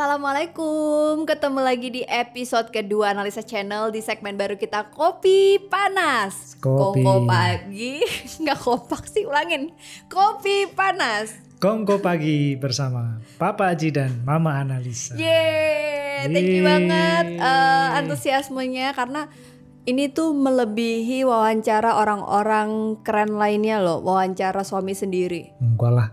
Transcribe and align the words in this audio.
Assalamualaikum, 0.00 1.28
ketemu 1.28 1.60
lagi 1.60 1.92
di 1.92 2.00
episode 2.08 2.72
kedua 2.72 3.12
Analisa 3.12 3.44
Channel 3.44 3.92
di 3.92 4.00
segmen 4.00 4.32
baru 4.32 4.56
kita 4.56 4.88
Kopi 4.96 5.60
Panas. 5.68 6.56
Kopi. 6.56 7.04
Kongko 7.04 7.28
pagi, 7.28 8.00
nggak 8.40 8.58
kompak 8.64 9.04
sih, 9.04 9.28
ulangin. 9.28 9.68
Kopi 10.08 10.72
Panas. 10.72 11.36
Kongko 11.60 12.00
pagi 12.00 12.56
bersama 12.56 13.20
Papa 13.36 13.76
Aji 13.76 13.92
dan 13.92 14.24
Mama 14.24 14.56
Analisa. 14.56 15.20
Yeay, 15.20 16.32
thank 16.32 16.48
you 16.48 16.64
Yeay. 16.64 16.72
banget 16.72 17.26
eh, 17.36 17.88
antusiasmenya 18.00 18.96
Karena 18.96 19.28
ini 19.84 20.08
tuh 20.08 20.32
melebihi 20.32 21.28
wawancara 21.28 22.00
orang-orang 22.00 22.96
keren 23.04 23.36
lainnya 23.36 23.84
loh 23.84 24.00
Wawancara 24.00 24.64
suami 24.64 24.96
sendiri. 24.96 25.52
Enggak 25.60 25.92
lah, 25.92 26.08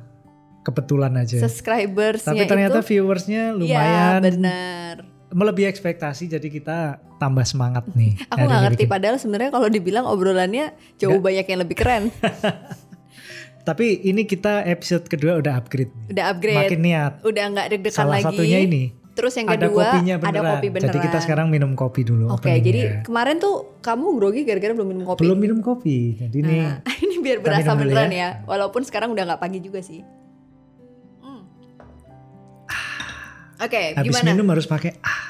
kebetulan 0.67 1.15
aja. 1.15 1.39
Subscribersnya 1.39 2.27
Tapi 2.27 2.43
ternyata 2.43 2.77
itu 2.77 2.91
viewersnya 2.91 3.43
Iya 3.47 3.55
lumayan 3.55 4.19
bener 4.21 4.95
melebihi 5.27 5.67
ekspektasi, 5.67 6.27
jadi 6.29 6.47
kita 6.47 6.77
tambah 7.17 7.43
semangat 7.43 7.83
nih. 7.99 8.15
Aku 8.27 8.39
nggak 8.41 8.47
ini 8.53 8.63
ngerti 8.65 8.83
bikin. 8.83 8.91
padahal 8.91 9.15
sebenarnya 9.15 9.49
kalau 9.49 9.67
dibilang 9.67 10.05
obrolannya 10.05 10.71
jauh 10.95 11.19
banyak 11.19 11.43
yang 11.45 11.59
lebih 11.61 11.75
keren. 11.75 12.03
Tapi 13.67 13.99
ini 14.01 14.23
kita 14.23 14.63
episode 14.63 15.03
kedua 15.03 15.35
udah 15.35 15.59
upgrade. 15.59 15.91
nih. 15.91 16.15
Udah 16.15 16.25
upgrade, 16.31 16.55
Makin 16.71 16.79
niat. 16.79 17.13
udah 17.19 17.43
nggak 17.51 17.65
deg-degan 17.67 17.99
Salah 17.99 18.15
lagi. 18.17 18.25
satunya 18.31 18.59
ini. 18.63 18.83
Terus 19.11 19.33
yang 19.33 19.47
ada 19.49 19.65
kedua 19.65 19.81
kopinya 19.83 20.13
ada 20.15 20.23
beneran. 20.23 20.51
kopi 20.55 20.67
beneran. 20.69 20.87
Jadi 20.87 20.99
kita 21.03 21.19
sekarang 21.19 21.47
minum 21.49 21.71
kopi 21.73 22.01
dulu. 22.05 22.25
Oke, 22.29 22.47
openingnya. 22.47 22.63
jadi 22.63 22.79
kemarin 23.03 23.35
tuh 23.41 23.55
kamu 23.81 24.05
grogi 24.15 24.41
gara-gara 24.45 24.71
belum 24.71 24.87
minum 24.87 25.03
kopi. 25.03 25.19
belum 25.19 25.37
minum 25.41 25.59
kopi. 25.59 25.97
Jadi 26.15 26.37
Nah, 26.39 26.79
ini 27.03 27.15
biar 27.19 27.37
berasa 27.43 27.75
beneran 27.75 28.07
ya. 28.07 28.15
ya. 28.15 28.29
Walaupun 28.47 28.85
sekarang 28.85 29.11
udah 29.11 29.27
nggak 29.27 29.41
pagi 29.41 29.59
juga 29.59 29.83
sih. 29.83 29.99
Oke, 33.57 33.93
habis 33.93 34.13
gimana? 34.13 34.27
minum 34.31 34.47
harus 34.47 34.65
pakai 34.65 34.93
ah. 35.01 35.25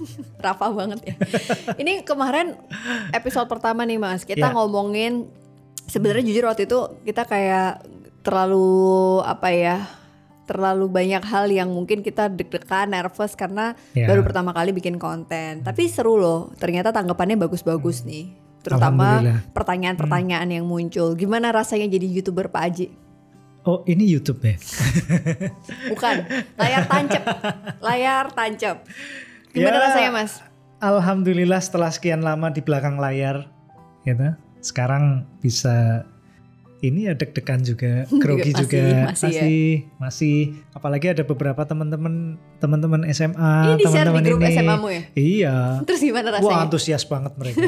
Rafa 0.44 0.72
banget 0.72 1.00
ya. 1.04 1.14
Ini 1.76 2.02
kemarin 2.02 2.56
episode 3.12 3.46
pertama 3.46 3.84
nih 3.84 3.96
Mas, 3.96 4.24
kita 4.24 4.48
Ya. 4.48 4.54
ngomongin 4.56 5.28
sebenarnya 5.84 6.24
jujur 6.24 6.48
waktu 6.48 6.64
itu 6.64 6.78
kita 7.04 7.24
kayak 7.24 7.84
terlalu 8.22 8.72
apa 9.22 9.50
ya? 9.50 9.76
terlalu 10.44 10.90
banyak 10.90 11.22
hal 11.22 11.46
yang 11.46 11.70
mungkin 11.70 12.02
kita 12.02 12.26
deg-degan, 12.26 12.90
nervous 12.90 13.38
karena 13.38 13.78
Ya. 13.94 14.10
baru 14.10 14.26
pertama 14.26 14.50
kali 14.50 14.74
bikin 14.74 14.98
konten. 14.98 15.62
Tapi 15.62 15.86
seru 15.86 16.18
loh, 16.18 16.50
ternyata 16.58 16.90
tanggapannya 16.90 17.38
bagus-bagus 17.38 18.02
nih. 18.02 18.34
Terutama 18.58 19.22
pertanyaan-pertanyaan 19.54 20.50
yang 20.50 20.66
muncul. 20.66 21.14
Gimana 21.14 21.54
rasanya 21.54 21.86
jadi 21.86 22.02
YouTuber 22.02 22.50
Pak 22.50 22.62
Aji? 22.66 22.86
Oh 23.70 23.86
ini 23.86 24.02
YouTube 24.02 24.42
ya? 24.42 24.58
Bukan, 25.94 26.26
layar 26.58 26.90
tancap. 26.90 27.22
layar 27.78 28.26
tancap. 28.34 28.82
Gimana 29.54 29.78
Ya. 29.78 29.82
rasanya 29.86 30.10
Mas? 30.10 30.32
Alhamdulillah 30.82 31.62
setelah 31.62 31.94
sekian 31.94 32.18
lama 32.18 32.50
di 32.50 32.66
belakang 32.66 32.98
layar, 32.98 33.46
gitu. 34.02 34.34
Sekarang 34.58 35.22
bisa 35.38 36.02
ini 36.80 37.06
ya 37.06 37.12
deg-degan 37.12 37.60
juga, 37.60 38.08
grogi 38.22 38.50
Masih, 38.50 38.60
juga, 38.64 38.80
masih 38.82 38.96
ya. 38.96 39.04
masih, 39.12 39.64
masih. 40.00 40.36
Apalagi 40.72 41.06
ada 41.12 41.22
beberapa 41.22 41.60
teman-teman, 41.62 42.40
teman-teman 42.56 43.04
SMA, 43.12 43.36
Ini 43.36 43.74
di-share 43.76 43.76
di 43.76 43.84
teman-teman 43.84 44.22
grup 44.24 44.40
ini. 44.40 44.54
SMA-mu 44.56 44.88
ya? 44.88 45.02
Iya. 45.12 45.56
Terus 45.84 46.00
gimana 46.00 46.28
rasanya? 46.32 46.48
Wah 46.48 46.64
antusias 46.64 47.04
banget 47.04 47.32
mereka. 47.36 47.60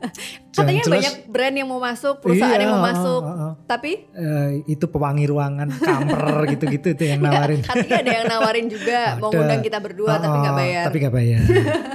Katanya 0.54 0.82
jelas, 0.84 0.94
banyak 0.94 1.14
brand 1.26 1.54
yang 1.56 1.68
mau 1.68 1.80
masuk, 1.80 2.14
perusahaan 2.20 2.54
Iya, 2.54 2.62
yang 2.62 2.72
mau 2.76 2.82
ah, 2.82 2.86
masuk. 2.92 3.22
ah, 3.24 3.32
ah. 3.32 3.52
Tapi 3.64 3.92
eh, 4.12 4.50
itu 4.68 4.84
pewangi 4.86 5.24
ruangan, 5.26 5.68
kamper 5.72 6.24
gitu-gitu 6.54 6.86
itu 6.92 7.02
yang 7.08 7.18
nawarin. 7.18 7.60
katanya 7.64 7.96
ada 7.98 8.10
yang 8.12 8.26
nawarin 8.28 8.66
juga 8.68 8.98
mau 9.16 9.32
ngundang 9.32 9.62
kita 9.64 9.78
berdua 9.80 10.20
tapi 10.20 10.36
nggak 10.38 10.54
bayar. 10.54 10.84
Tapi 10.86 10.96
nggak 11.02 11.14
bayar. 11.14 11.40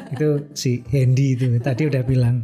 itu 0.07 0.27
si 0.51 0.81
Hendy 0.89 1.37
itu 1.37 1.45
tadi 1.59 1.85
udah 1.85 2.01
bilang 2.03 2.43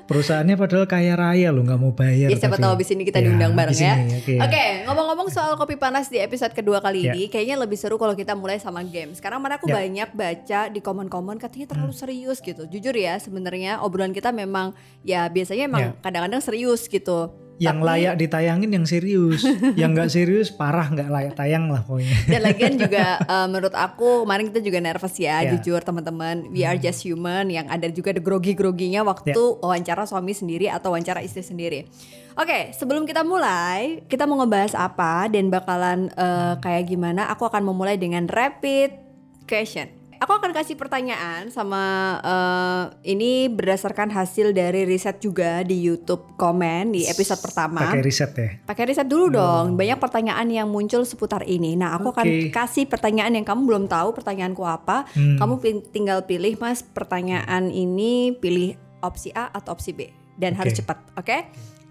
perusahaannya 0.00 0.56
padahal 0.56 0.84
kaya 0.84 1.14
raya 1.14 1.48
loh 1.48 1.62
nggak 1.62 1.76
mau 1.76 1.90
bayar. 1.90 2.28
ya 2.28 2.36
siapa 2.36 2.54
tapi- 2.54 2.62
tahu 2.62 2.72
abis 2.74 2.88
ini 2.90 3.02
kita 3.04 3.18
Ya, 3.18 3.24
diundang 3.24 3.52
bareng 3.52 3.76
ya. 3.76 3.94
Oke. 4.12 4.34
Oke, 4.36 4.64
ngomong-ngomong 4.84 5.28
soal 5.28 5.54
kopi 5.54 5.74
panas 5.74 6.06
di 6.06 6.18
episode 6.18 6.50
kedua 6.50 6.78
kali 6.78 7.04
Ya. 7.04 7.12
ini, 7.12 7.26
kayaknya 7.26 7.56
lebih 7.56 7.74
seru 7.74 7.94
kalau 7.94 8.12
kita 8.12 8.32
mulai 8.32 8.56
sama 8.56 8.82
game. 8.82 9.12
Sekarang 9.12 9.38
mana 9.38 9.56
aku 9.56 9.66
Ya. 9.66 9.78
banyak 9.78 10.10
baca 10.10 10.60
di 10.66 10.80
komen-komen 10.80 11.36
katanya 11.36 11.66
terlalu 11.68 11.92
serius 11.92 12.38
gitu. 12.38 12.66
Jujur 12.66 12.92
ya, 12.92 13.16
sebenarnya 13.16 13.80
obrolan 13.80 14.10
kita 14.10 14.30
memang 14.30 14.72
ya 15.00 15.26
biasanya 15.26 15.64
emang 15.64 15.82
Ya. 15.82 15.90
kadang-kadang 16.00 16.40
serius 16.40 16.84
gitu. 16.84 17.30
Yang 17.60 17.76
Tapi- 17.76 17.88
layak 17.92 18.14
ditayangin 18.16 18.70
yang 18.72 18.86
serius, 18.88 19.44
yang 19.76 19.92
nggak 19.92 20.08
serius 20.08 20.48
parah 20.48 20.88
nggak 20.88 21.12
layak 21.12 21.34
tayang 21.36 21.68
lah 21.68 21.84
pokoknya. 21.84 22.16
Dan 22.24 22.40
lagian 22.40 22.74
juga 22.74 23.04
eh, 23.36 23.46
menurut 23.46 23.76
aku 23.76 24.24
kemarin 24.24 24.48
kita 24.48 24.64
juga 24.64 24.80
nervous 24.80 25.12
ya, 25.14 25.44
Ya. 25.44 25.52
jujur 25.52 25.84
teman-teman. 25.84 26.48
We 26.48 26.64
are 26.64 26.80
just 26.80 27.04
human 27.04 27.52
yang 27.52 27.68
ada 27.68 27.92
juga 27.92 28.10
the 28.10 28.24
grogi-groginya 28.24 29.04
waktu 29.04 29.36
Ya. 29.36 29.60
wawancara 29.60 30.08
suami 30.08 30.32
sendiri 30.32 30.72
atau 30.72 30.96
wawancara 30.96 31.20
istri 31.20 31.44
sendiri. 31.44 31.84
Oke, 32.32 32.72
sebelum 32.72 33.04
kita 33.04 33.20
mulai, 33.20 34.00
kita 34.08 34.24
mau 34.24 34.40
ngebahas 34.40 34.72
apa 34.72 35.28
dan 35.28 35.52
bakalan 35.52 36.08
eh, 36.10 36.54
kayak 36.58 36.88
gimana? 36.88 37.28
Aku 37.28 37.44
akan 37.44 37.60
memulai 37.60 38.00
dengan 38.00 38.24
rapid 38.24 38.96
question. 39.44 39.99
Aku 40.20 40.36
akan 40.36 40.52
kasih 40.52 40.76
pertanyaan 40.76 41.48
sama 41.48 41.80
eh, 42.20 42.82
ini 43.08 43.48
berdasarkan 43.48 44.12
hasil 44.12 44.52
dari 44.52 44.84
riset 44.84 45.16
juga 45.16 45.64
di 45.64 45.80
YouTube 45.80 46.36
komen 46.36 46.92
di 46.92 47.08
episode 47.08 47.40
pertama. 47.40 47.80
Pakai 47.88 48.04
riset 48.04 48.32
ya. 48.36 48.48
Pakai 48.68 48.84
riset 48.84 49.08
dulu 49.08 49.32
dong. 49.32 49.80
Banyak 49.80 49.96
pertanyaan 49.96 50.44
yang 50.52 50.68
muncul 50.68 51.08
seputar 51.08 51.40
ini. 51.48 51.72
Nah, 51.72 51.96
aku 51.96 52.12
akan 52.12 52.28
Oke. 52.28 52.52
kasih 52.52 52.84
pertanyaan 52.84 53.32
yang 53.32 53.48
kamu 53.48 53.64
belum 53.64 53.84
tahu 53.88 54.12
pertanyaanku 54.12 54.60
apa. 54.60 55.08
Hmm. 55.16 55.40
Kamu 55.40 55.56
tinggal 55.88 56.28
pilih 56.28 56.52
Mas 56.60 56.84
pertanyaan 56.84 57.72
ini 57.72 58.36
pilih 58.36 58.76
opsi 59.00 59.32
A 59.32 59.48
atau 59.48 59.72
opsi 59.72 59.96
B 59.96 60.12
dan 60.36 60.52
harus 60.52 60.76
Oke. 60.76 60.84
cepat, 60.84 61.00
oke? 61.16 61.36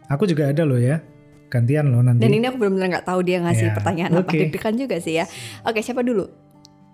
Aku 0.05 0.29
juga 0.29 0.53
ada 0.53 0.69
loh 0.69 0.77
ya. 0.77 1.01
Gantian 1.49 1.89
loh 1.89 2.05
nanti. 2.05 2.21
Dan 2.21 2.37
ini 2.37 2.45
aku 2.45 2.61
benar-benar 2.61 3.01
nggak 3.01 3.07
tahu 3.09 3.25
dia 3.25 3.41
ngasih 3.41 3.69
Ya, 3.69 3.73
pertanyaan 3.73 4.11
apa. 4.13 4.29
oke. 4.29 4.37
Deg-degan 4.37 4.77
juga 4.77 5.01
sih 5.01 5.17
ya. 5.17 5.25
Oke, 5.65 5.81
siapa 5.81 6.05
dulu? 6.05 6.29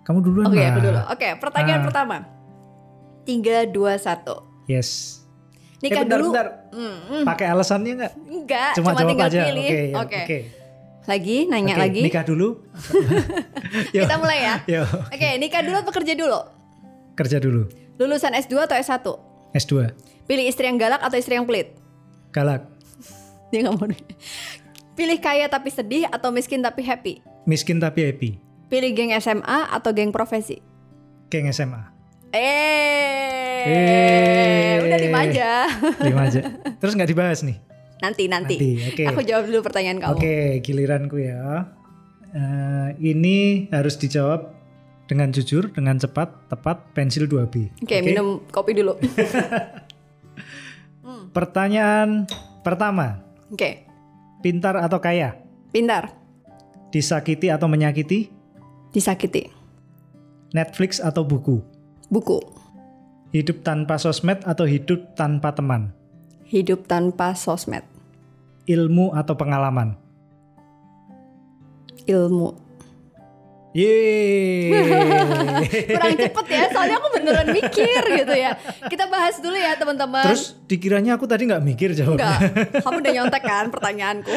Kamu 0.06 0.18
duluan 0.22 0.46
Oke, 0.46 0.56
lah. 0.56 0.70
aku 0.70 0.80
dulu. 0.80 0.98
Oke, 1.10 1.28
pertanyaan 1.42 1.80
Ah. 1.82 1.86
pertama. 1.90 2.16
3 3.26 3.66
2 3.66 3.98
1. 3.98 4.70
Yes. 4.70 5.18
Nikah 5.82 6.02
eh, 6.02 6.04
bentar, 6.06 6.18
dulu. 6.18 6.30
bentar. 6.30 6.46
Hmm, 6.70 6.96
hmm. 7.10 7.24
Pakai 7.26 7.46
alasannya 7.50 7.92
nggak? 7.98 8.12
Enggak, 8.24 8.70
Cuma, 8.72 8.90
cuma, 8.94 9.00
tinggal 9.04 9.28
aja. 9.28 9.40
pilih. 9.44 9.66
Oke. 9.66 9.74
ya, 9.74 9.98
Oke. 9.98 10.18
Oke. 10.22 10.38
Lagi 11.06 11.36
nanya 11.46 11.74
Oke, 11.74 11.82
lagi. 11.82 12.00
Nikah 12.02 12.24
dulu. 12.24 12.48
Kita 13.94 14.14
mulai 14.16 14.38
ya. 14.42 14.54
Oke, 15.06 15.28
nikah 15.38 15.62
dulu 15.62 15.76
atau 15.76 15.92
kerja 15.92 16.14
dulu? 16.14 16.38
Kerja 17.14 17.38
dulu. 17.38 17.62
Lulusan 17.96 18.34
S2 18.34 18.54
atau 18.62 18.74
S1? 18.74 19.06
S2. 19.54 19.74
Pilih 20.26 20.44
istri 20.44 20.66
yang 20.66 20.76
galak 20.76 20.98
atau 20.98 21.14
istri 21.14 21.34
yang 21.34 21.46
pelit? 21.46 21.74
Galak. 22.30 22.66
Dia 23.50 23.62
nggak 23.62 23.74
mau. 23.74 23.86
Pilih 24.94 25.18
kaya 25.18 25.46
tapi 25.46 25.70
sedih 25.70 26.06
atau 26.08 26.30
miskin 26.30 26.58
tapi 26.58 26.82
happy? 26.82 27.22
Miskin 27.46 27.78
tapi 27.78 28.02
happy. 28.02 28.30
Pilih 28.66 28.90
geng 28.92 29.14
SMA 29.16 29.70
atau 29.70 29.94
geng 29.94 30.10
profesi? 30.10 30.58
Geng 31.30 31.46
SMA. 31.50 31.82
Eh, 32.34 33.62
Eh. 33.66 34.74
udah 34.82 34.98
lima 34.98 35.18
aja. 35.22 35.50
Lima 36.06 36.22
aja. 36.26 36.40
Terus 36.78 36.94
nggak 36.94 37.10
dibahas 37.10 37.42
nih? 37.42 37.58
Nanti 37.98 38.26
nanti. 38.26 38.54
Nanti, 38.58 38.70
oke. 38.92 39.02
Aku 39.08 39.20
jawab 39.22 39.46
dulu 39.46 39.62
pertanyaan 39.62 39.98
kamu. 39.98 40.12
Oke, 40.18 40.36
giliranku 40.60 41.18
ya. 41.18 41.70
Eh, 42.30 42.88
ini 43.00 43.66
harus 43.72 43.96
dijawab 43.96 44.52
dengan 45.06 45.30
jujur, 45.30 45.70
dengan 45.70 45.96
cepat, 45.96 46.50
tepat, 46.50 46.90
pensil 46.92 47.24
2B. 47.24 47.70
Oke, 47.80 48.02
minum 48.02 48.42
kopi 48.50 48.74
dulu. 48.74 48.98
Pertanyaan 51.32 52.26
pertama, 52.60 53.22
Oke, 53.48 53.86
pintar 54.42 54.74
atau 54.76 54.98
kaya? 54.98 55.38
pintar, 55.70 56.16
Disakiti 56.90 57.52
atau 57.52 57.68
menyakiti? 57.68 58.32
Disakiti, 58.96 59.52
Netflix 60.56 61.04
atau 61.04 61.20
buku? 61.20 61.60
buku, 62.08 62.40
Hidup 63.36 63.60
tanpa 63.60 64.00
sosmed 64.00 64.40
atau 64.48 64.64
hidup 64.64 65.12
tanpa 65.12 65.52
teman? 65.52 65.92
hidup 66.48 66.88
tanpa 66.88 67.36
sosmed, 67.36 67.84
Ilmu 68.64 69.12
atau 69.12 69.36
pengalaman? 69.36 70.00
ilmu. 72.08 72.65
Yeay. 73.76 74.72
Kurang 75.92 76.16
cepet 76.16 76.46
ya, 76.48 76.64
soalnya 76.72 76.96
aku 76.96 77.08
beneran 77.12 77.48
mikir 77.52 78.02
gitu 78.24 78.32
ya. 78.32 78.56
Kita 78.88 79.04
bahas 79.12 79.36
dulu 79.36 79.52
ya 79.52 79.76
teman-teman. 79.76 80.24
Terus 80.32 80.56
dikiranya 80.64 81.20
aku 81.20 81.28
tadi 81.28 81.44
nggak 81.44 81.60
mikir 81.60 81.92
jawabnya. 81.92 82.40
Enggak, 82.40 82.80
kamu 82.80 82.96
udah 83.04 83.12
nyontek 83.12 83.42
kan 83.44 83.64
pertanyaanku. 83.68 84.32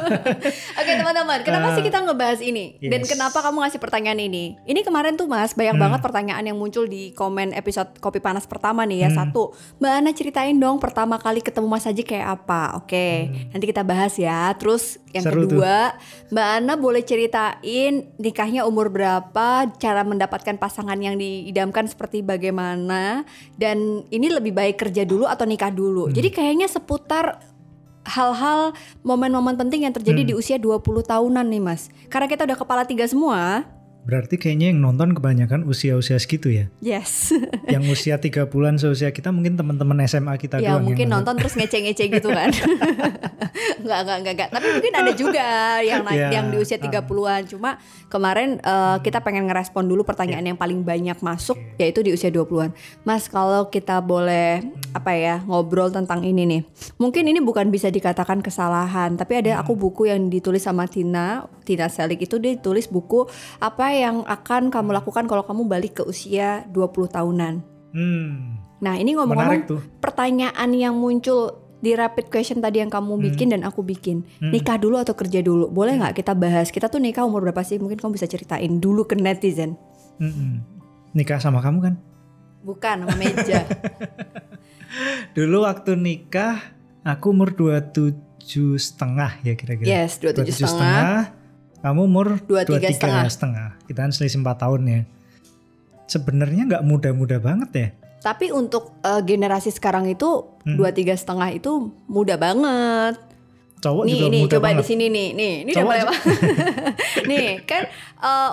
Oke 0.80 0.92
teman-teman, 0.96 1.38
kenapa 1.44 1.76
sih 1.76 1.84
kita 1.84 2.00
ngebahas 2.08 2.40
ini? 2.40 2.80
Dan 2.80 3.04
yes. 3.04 3.12
kenapa 3.12 3.44
kamu 3.44 3.68
ngasih 3.68 3.80
pertanyaan 3.84 4.20
ini? 4.24 4.56
Ini 4.64 4.80
kemarin 4.80 5.20
tuh 5.20 5.28
mas, 5.28 5.52
banyak 5.52 5.76
banget 5.76 6.00
pertanyaan 6.00 6.44
yang 6.48 6.56
muncul 6.56 6.88
di 6.88 7.12
komen 7.12 7.52
episode 7.52 8.00
Kopi 8.00 8.24
Panas 8.24 8.48
pertama 8.48 8.88
nih 8.88 9.04
ya. 9.04 9.10
Satu, 9.12 9.52
Mbak 9.82 9.92
Ana 9.92 10.10
ceritain 10.16 10.56
dong 10.56 10.80
pertama 10.80 11.20
kali 11.20 11.44
ketemu 11.44 11.68
Mas 11.68 11.84
Haji 11.84 12.00
kayak 12.00 12.40
apa? 12.40 12.80
Oke, 12.80 13.28
nanti 13.52 13.64
kita 13.68 13.84
bahas 13.84 14.16
ya. 14.16 14.56
Terus 14.56 14.96
yang 15.12 15.22
Seru 15.26 15.44
tuh. 15.44 15.60
kedua, 15.60 15.94
Mbak 16.32 16.48
Ana 16.58 16.74
boleh 16.80 17.02
ceritain 17.04 18.10
nikahnya 18.18 18.53
nikahnya 18.54 18.70
umur 18.70 18.86
berapa, 18.86 19.66
cara 19.82 20.06
mendapatkan 20.06 20.54
pasangan 20.62 20.94
yang 20.94 21.18
diidamkan 21.18 21.90
seperti 21.90 22.22
bagaimana, 22.22 23.26
dan 23.58 24.06
ini 24.14 24.30
lebih 24.30 24.54
baik 24.54 24.78
kerja 24.78 25.02
dulu 25.02 25.26
atau 25.26 25.42
nikah 25.42 25.74
dulu. 25.74 26.06
Hmm. 26.06 26.14
Jadi 26.14 26.30
kayaknya 26.30 26.70
seputar 26.70 27.42
hal-hal 28.06 28.70
momen-momen 29.02 29.58
penting 29.58 29.90
yang 29.90 29.94
terjadi 29.96 30.22
Hmm. 30.22 30.30
di 30.30 30.34
usia 30.38 30.54
20 30.54 31.02
tahunan 31.02 31.42
nih 31.50 31.58
Mas. 31.58 31.90
Karena 32.06 32.30
kita 32.30 32.46
udah 32.46 32.54
kepala 32.54 32.86
tiga 32.86 33.10
semua. 33.10 33.66
Berarti 34.04 34.36
kayaknya 34.36 34.68
yang 34.72 34.84
nonton 34.84 35.16
kebanyakan 35.16 35.64
usia-usia 35.64 36.20
segitu 36.20 36.52
ya. 36.52 36.68
Yes. 36.84 37.32
yang 37.74 37.88
usia 37.88 38.20
tiga 38.20 38.44
bulan 38.44 38.76
seusia 38.76 39.08
kita 39.16 39.32
mungkin 39.32 39.56
teman-teman 39.56 40.04
SMA 40.04 40.36
kita 40.36 40.60
ya 40.60 40.76
doang 40.76 40.92
mungkin 40.92 41.08
yang 41.08 41.20
nonton 41.20 41.40
terus 41.40 41.56
ngece-ngece 41.56 42.04
gitu 42.12 42.28
kan. 42.28 42.52
Enggak, 43.84 44.00
enggak, 44.00 44.16
enggak, 44.16 44.34
enggak. 44.34 44.50
Tapi 44.56 44.66
mungkin 44.80 44.92
ada 44.96 45.12
juga 45.12 45.46
yang 45.84 46.02
naik 46.02 46.16
Ya, 46.16 46.40
yang 46.40 46.46
di 46.48 46.56
usia 46.56 46.80
30-an. 46.80 47.42
Cuma 47.52 47.76
kemarin 48.08 48.56
eh, 48.56 48.96
kita 49.04 49.20
pengen 49.20 49.44
ngerespon 49.44 49.84
dulu 49.84 50.02
pertanyaan 50.08 50.42
yang 50.42 50.58
paling 50.58 50.80
banyak 50.80 51.20
masuk 51.20 51.60
yaitu 51.76 52.00
di 52.00 52.16
usia 52.16 52.32
20-an. 52.32 52.72
Mas, 53.04 53.28
kalau 53.28 53.68
kita 53.68 54.00
boleh 54.00 54.64
apa 54.96 55.12
ya, 55.12 55.44
ngobrol 55.44 55.92
tentang 55.92 56.24
ini 56.24 56.48
nih. 56.48 56.62
Mungkin 56.96 57.28
ini 57.28 57.44
bukan 57.44 57.68
bisa 57.68 57.92
dikatakan 57.92 58.40
kesalahan, 58.40 59.20
tapi 59.20 59.44
ada 59.44 59.60
aku 59.60 59.76
buku 59.76 60.08
yang 60.08 60.32
ditulis 60.32 60.64
sama 60.64 60.88
Tina, 60.88 61.44
Tina 61.66 61.92
Selik 61.92 62.24
itu 62.24 62.40
dia 62.40 62.56
tulis 62.56 62.88
buku 62.88 63.28
apa 63.60 63.93
yang 63.94 64.26
akan 64.26 64.68
kamu 64.68 64.90
lakukan 64.98 65.24
kalau 65.30 65.46
kamu 65.46 65.70
balik 65.70 65.98
ke 65.98 66.02
usia 66.02 66.66
20 66.70 67.14
tahunan. 67.14 67.54
Hmm, 67.94 68.58
Nah, 68.82 69.00
ini 69.00 69.16
ngomong-ngomong 69.16 70.02
pertanyaan 70.02 70.68
yang 70.76 70.92
muncul 70.92 71.62
di 71.80 71.96
rapid 71.96 72.28
question 72.28 72.60
tadi 72.60 72.84
yang 72.84 72.92
kamu 72.92 73.16
bikin 73.16 73.56
dan 73.56 73.64
aku 73.64 73.80
bikin. 73.80 74.28
Nikah 74.44 74.76
dulu 74.76 75.00
atau 75.00 75.16
kerja 75.16 75.40
dulu? 75.40 75.72
Boleh 75.72 75.96
nggak 75.96 76.20
kita 76.20 76.36
bahas? 76.36 76.68
Kita 76.68 76.92
tuh 76.92 77.00
nikah 77.00 77.24
umur 77.24 77.40
berapa 77.48 77.64
sih? 77.64 77.80
Mungkin 77.80 77.96
kamu 77.96 78.12
bisa 78.20 78.28
ceritain 78.28 78.76
dulu 78.82 79.08
ke 79.08 79.16
netizen. 79.16 79.80
Mm-mm. 80.20 80.60
Nikah 81.16 81.40
sama 81.40 81.64
kamu 81.64 81.78
kan? 81.80 81.94
bukan 82.64 83.04
sama 83.04 83.14
meja. 83.20 83.60
Dulu 85.36 85.68
waktu 85.68 86.00
nikah 86.00 86.64
aku 87.04 87.36
umur 87.36 87.52
27 87.52 88.80
setengah 88.80 89.36
ya 89.44 89.52
kira-kira. 89.54 89.86
yes 89.86 90.16
27 90.18 90.64
setengah 90.64 91.33
Kamu 91.84 92.00
umur 92.02 92.40
23 92.40 92.80
setengah. 92.90 93.24
setengah. 93.28 93.68
Kita 93.84 93.98
kan 94.00 94.10
selisih 94.10 94.40
4 94.40 94.56
tahun 94.56 94.80
ya. 94.84 95.00
Sebenarnya 96.04 96.62
nggak 96.66 96.82
muda-muda 96.82 97.36
banget 97.38 97.70
ya. 97.74 97.88
tapi 98.22 98.48
untuk 98.48 98.96
eh, 99.00 99.20
generasi 99.20 99.68
sekarang 99.68 100.08
itu 100.08 100.24
Hmm. 100.64 100.80
dua 100.80 100.88
tiga 100.90 101.12
setengah 101.12 101.52
itu 101.52 101.68
muda 102.08 102.40
banget 102.40 103.20
Cowok 103.76 104.02
nih 104.02 104.16
juga 104.16 104.26
nih 104.26 104.40
muda 104.40 104.54
coba 104.54 104.64
banget. 104.64 104.80
di 104.80 104.84
sini 104.86 105.04
nih 105.06 105.28
nih 105.30 105.52
ini 105.60 105.70
udah 105.70 105.84
mulai 105.84 106.00
nih 107.28 107.48
kan 107.62 107.82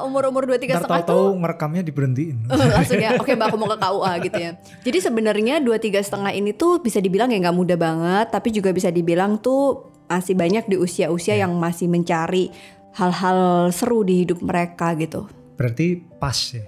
umur 0.04 0.28
umur 0.28 0.44
dua 0.44 0.60
tiga 0.60 0.76
Ntar 0.76 0.84
setengah 0.84 1.02
tuh 1.02 1.08
tahu-tahu 1.08 1.40
ngerekamnya 1.40 1.82
diberhentiin. 1.82 2.36
langsung 2.76 3.00
ya 3.00 3.16
oke 3.16 3.32
mbak 3.32 3.48
aku 3.48 3.56
mau 3.56 3.72
ke 3.72 3.78
KUA 3.80 4.12
gitu 4.22 4.38
ya 4.38 4.52
jadi 4.84 4.98
sebenarnya 5.00 5.56
dua 5.64 5.80
tiga 5.80 6.04
setengah 6.04 6.36
ini 6.36 6.52
tuh 6.52 6.84
bisa 6.84 7.00
dibilang 7.00 7.32
ya 7.32 7.40
nggak 7.40 7.56
muda 7.56 7.80
banget 7.80 8.28
tapi 8.28 8.52
juga 8.52 8.76
bisa 8.76 8.92
dibilang 8.92 9.40
tuh 9.40 9.88
masih 10.12 10.36
banyak 10.36 10.68
di 10.68 10.76
usia-usia 10.76 11.40
yang 11.40 11.56
masih 11.56 11.88
mencari 11.88 12.52
hal-hal 12.94 13.40
seru 13.70 14.02
di 14.02 14.22
hidup 14.22 14.40
mereka 14.40 14.92
gitu 14.94 15.28
Berarti 15.56 16.00
pas 16.18 16.34
ya. 16.52 16.66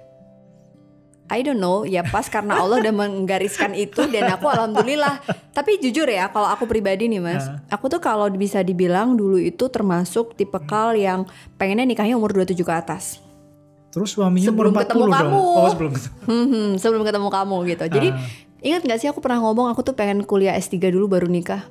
I 1.25 1.41
don't 1.41 1.57
know 1.57 1.81
ya 1.81 2.03
pas 2.03 2.27
karena 2.27 2.55
Allah 2.55 2.77
udah 2.77 2.93
menggariskan 2.93 3.73
itu 3.73 4.05
dan 4.07 4.29
aku 4.29 4.45
alhamdulillah 4.45 5.17
tapi 5.49 5.79
jujur 5.79 6.05
ya 6.05 6.29
kalau 6.29 6.45
aku 6.45 6.63
pribadi 6.63 7.07
nih 7.07 7.17
mas 7.17 7.41
aku 7.67 7.87
tuh 7.87 7.97
kalau 7.97 8.29
bisa 8.29 8.61
dibilang 8.61 9.15
dulu 9.15 9.35
itu 9.35 9.65
termasuk 9.65 10.35
tipikal 10.35 10.93
yang 10.93 11.25
pengennya 11.55 11.87
nikahnya 11.87 12.13
umur 12.13 12.35
27 12.35 12.59
ke 12.59 12.73
atas 12.75 13.03
Terus 13.89 14.09
suaminya 14.11 14.45
Sebelum 14.45 14.73
umur 14.73 14.81
40 14.81 14.89
ketemu 14.89 15.03
dong. 15.03 15.13
kamu. 15.13 15.37
Oh, 15.37 15.69
sebelum 15.69 15.91
ketemu. 15.93 16.15
Hmm, 16.25 16.69
sebelum 16.75 17.01
ketemu 17.05 17.27
kamu 17.29 17.57
gitu. 17.67 17.85
Jadi 17.87 18.07
Ah. 18.09 18.17
ingat 18.59 18.81
gak 18.83 18.97
sih 18.97 19.05
aku 19.05 19.21
pernah 19.21 19.37
ngomong 19.39 19.69
aku 19.69 19.85
tuh 19.85 19.93
pengen 19.93 20.25
kuliah 20.25 20.57
S3 20.57 20.89
dulu 20.89 21.05
baru 21.07 21.29
nikah. 21.29 21.61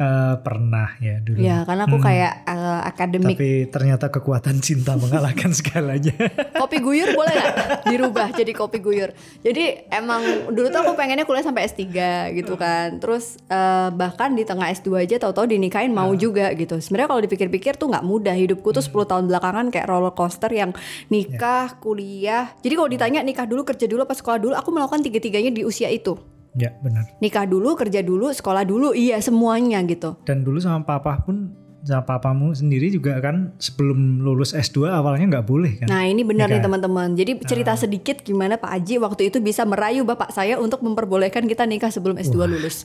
Eh, 0.00 0.34
pernah 0.40 0.96
ya 0.96 1.20
dulu. 1.20 1.44
Ya 1.44 1.60
karena 1.68 1.84
aku 1.84 2.00
Hmm. 2.00 2.06
kayak 2.08 2.32
eh, 2.48 2.80
akademik. 2.88 3.36
Tapi 3.36 3.68
ternyata 3.68 4.08
kekuatan 4.08 4.56
cinta 4.64 4.96
mengalahkan 4.96 5.52
segalanya. 5.60 6.16
Kopi 6.56 6.80
guyur 6.80 7.12
boleh 7.12 7.36
gak 7.36 7.84
dirubah 7.84 8.32
jadi 8.32 8.48
kopi 8.56 8.80
guyur. 8.80 9.12
Jadi 9.44 9.92
emang 9.92 10.24
dulu 10.56 10.72
tuh 10.72 10.80
aku 10.80 10.96
pengennya 10.96 11.28
kuliah 11.28 11.44
sampai 11.44 11.68
S3 11.68 11.84
gitu 12.32 12.56
kan. 12.56 12.96
Terus 12.96 13.36
eh, 13.44 13.92
bahkan 13.92 14.32
di 14.32 14.48
tengah 14.48 14.72
S2 14.72 15.04
aja 15.04 15.20
tahu-tahu 15.20 15.52
dinikahin 15.52 15.92
mau 15.92 16.16
juga 16.16 16.48
gitu. 16.56 16.80
Sebenarnya 16.80 17.08
kalau 17.12 17.20
dipikir-pikir 17.20 17.76
tuh 17.76 17.92
nggak 17.92 18.00
mudah. 18.00 18.32
Hidupku 18.32 18.72
tuh 18.72 18.80
10 18.80 19.04
tahun 19.04 19.28
belakangan 19.28 19.68
kayak 19.68 19.84
roller 19.84 20.16
coaster 20.16 20.48
yang 20.48 20.72
nikah, 21.12 21.76
kuliah. 21.76 22.56
Jadi 22.64 22.72
kalau 22.72 22.88
ditanya 22.88 23.20
nikah 23.20 23.44
dulu, 23.44 23.68
kerja 23.68 23.84
dulu 23.84 24.08
apa 24.08 24.16
sekolah 24.16 24.40
dulu, 24.40 24.56
aku 24.56 24.72
melakukan 24.72 25.04
tiga-tiganya 25.04 25.52
di 25.52 25.60
usia 25.60 25.92
itu. 25.92 26.39
Ya 26.58 26.74
benar. 26.82 27.06
Nikah 27.22 27.46
dulu, 27.46 27.78
kerja 27.78 28.02
dulu, 28.02 28.30
sekolah 28.34 28.66
dulu, 28.66 28.94
iya 28.96 29.18
semuanya 29.22 29.82
gitu. 29.86 30.18
Dan 30.26 30.42
dulu 30.42 30.58
sama 30.58 30.82
papa 30.82 31.22
pun 31.22 31.54
sama 31.80 32.04
papamu 32.04 32.52
sendiri 32.52 32.92
juga 32.92 33.16
kan 33.24 33.56
sebelum 33.56 34.20
lulus 34.20 34.52
S2 34.52 34.84
awalnya 34.92 35.38
nggak 35.38 35.46
boleh 35.48 35.72
kan. 35.80 35.88
Nah 35.88 36.04
ini 36.04 36.20
benar 36.20 36.52
nih 36.52 36.60
teman-teman. 36.60 37.16
Jadi 37.16 37.40
cerita 37.40 37.72
sedikit 37.72 38.20
gimana 38.20 38.60
Pak 38.60 38.68
Aji 38.68 39.00
waktu 39.00 39.32
itu 39.32 39.40
bisa 39.40 39.64
merayu 39.64 40.04
bapak 40.04 40.28
saya 40.28 40.60
untuk 40.60 40.84
memperbolehkan 40.84 41.48
kita 41.48 41.64
nikah 41.64 41.88
sebelum 41.88 42.20
S2 42.20 42.36
lulus. 42.44 42.84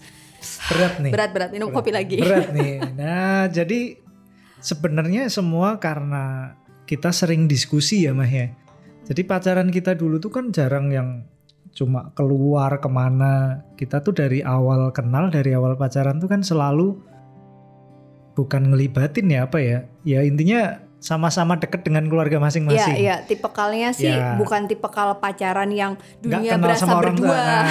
Berat 0.71 0.93
nih. 1.03 1.11
Berat-berat 1.11 1.49
minum 1.51 1.75
kopi 1.75 1.91
lagi. 1.91 2.23
Berat 2.23 2.55
nih. 2.55 2.73
Nah, 2.99 3.51
jadi 3.51 3.99
sebenarnya 4.63 5.27
semua 5.27 5.77
karena 5.83 6.55
kita 6.87 7.11
sering 7.11 7.51
diskusi 7.51 8.07
ya 8.07 8.15
Mah 8.15 8.29
ya. 8.29 8.55
Jadi 9.05 9.21
pacaran 9.27 9.69
kita 9.69 9.93
dulu 9.93 10.17
tuh 10.17 10.31
kan 10.31 10.49
jarang 10.55 10.89
yang 10.89 11.27
cuma 11.75 12.09
keluar 12.15 12.79
ke 12.79 12.87
mana. 12.87 13.61
Kita 13.75 13.99
tuh 13.99 14.15
dari 14.15 14.39
awal 14.39 14.89
kenal, 14.89 15.27
dari 15.27 15.51
awal 15.51 15.75
pacaran 15.75 16.17
tuh 16.17 16.31
kan 16.31 16.39
selalu 16.39 16.95
bukan 18.33 18.71
ngelibatin 18.71 19.27
ya 19.27 19.45
apa 19.45 19.59
ya. 19.59 19.79
Ya 20.01 20.23
intinya 20.23 20.79
sama-sama 20.97 21.53
deket 21.53 21.85
dengan 21.85 22.09
keluarga 22.09 22.41
Iya, 22.41 22.45
masing-masing. 22.49 22.95
iya, 22.97 23.15
tipekalnya 23.21 23.93
sih 23.93 24.09
Ya. 24.09 24.33
bukan 24.41 24.65
tipekal 24.65 25.13
pacaran 25.21 25.69
yang 25.69 26.01
dunia 26.17 26.57
kenal 26.57 26.65
berasa 26.65 26.81
sama 26.81 26.97
orang 26.97 27.13
berdua. 27.13 27.35
Nah, 27.37 27.61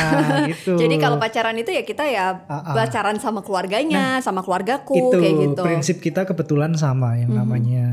gitu. 0.54 0.78
Jadi 0.78 0.94
kalau 1.02 1.16
pacaran 1.18 1.56
itu 1.58 1.74
ya 1.74 1.82
kita 1.82 2.04
ya 2.06 2.46
pacaran 2.46 3.18
sama 3.18 3.42
keluarganya, 3.42 4.22
sama 4.22 4.44
keluargaku 4.46 4.94
itu 4.94 5.16
kayak 5.18 5.34
gitu. 5.50 5.62
prinsip 5.66 5.96
kita 5.98 6.22
kebetulan 6.22 6.78
sama 6.78 7.18
yang 7.18 7.34
Mhm. 7.34 7.38
namanya 7.42 7.86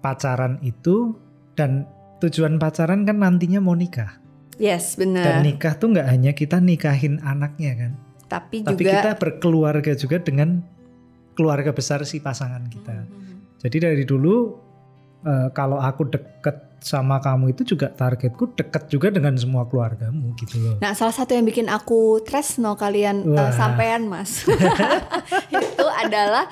pacaran 0.00 0.56
itu 0.64 1.20
dan 1.52 1.84
tujuan 2.24 2.56
pacaran 2.56 3.04
kan 3.04 3.20
nantinya 3.20 3.60
mau 3.60 3.76
nikah 3.76 4.21
Yes, 4.54 4.94
dan 4.94 5.10
benar. 5.10 5.40
nikah 5.40 5.74
tuh 5.74 5.90
nggak 5.90 6.06
hanya 6.06 6.32
kita 6.32 6.56
nikahin 6.58 7.18
anaknya 7.20 7.72
kan 7.74 7.92
Tapi 8.26 8.60
tapi 8.60 8.80
juga 8.80 8.92
kita 8.94 9.10
berkeluarga 9.16 9.92
juga 9.92 10.16
dengan 10.16 10.60
keluarga 11.32 11.70
besar 11.70 12.04
si 12.04 12.18
pasangan 12.18 12.64
kita 12.66 12.92
Mhm. 12.92 13.58
jadi 13.58 13.76
dari 13.88 14.04
dulu 14.04 14.60
eh, 15.22 15.48
kalau 15.50 15.76
aku 15.76 16.04
deket 16.06 16.56
sama 16.82 17.16
kamu 17.16 17.54
itu 17.54 17.62
juga 17.64 17.86
targetku 17.88 18.52
deket 18.52 18.90
juga 18.90 19.06
dengan 19.08 19.32
semua 19.34 19.62
keluargamu 19.64 20.34
gitu 20.34 20.58
loh 20.58 20.76
Nah, 20.78 20.92
salah 20.92 21.14
satu 21.14 21.30
yang 21.30 21.44
bikin 21.44 21.66
aku 21.66 22.18
tresno 22.20 22.74
kalian 22.74 23.22
Wah. 23.24 23.54
sampean, 23.54 24.06
Mas. 24.06 24.42
itu 25.54 25.86
adalah 25.86 26.50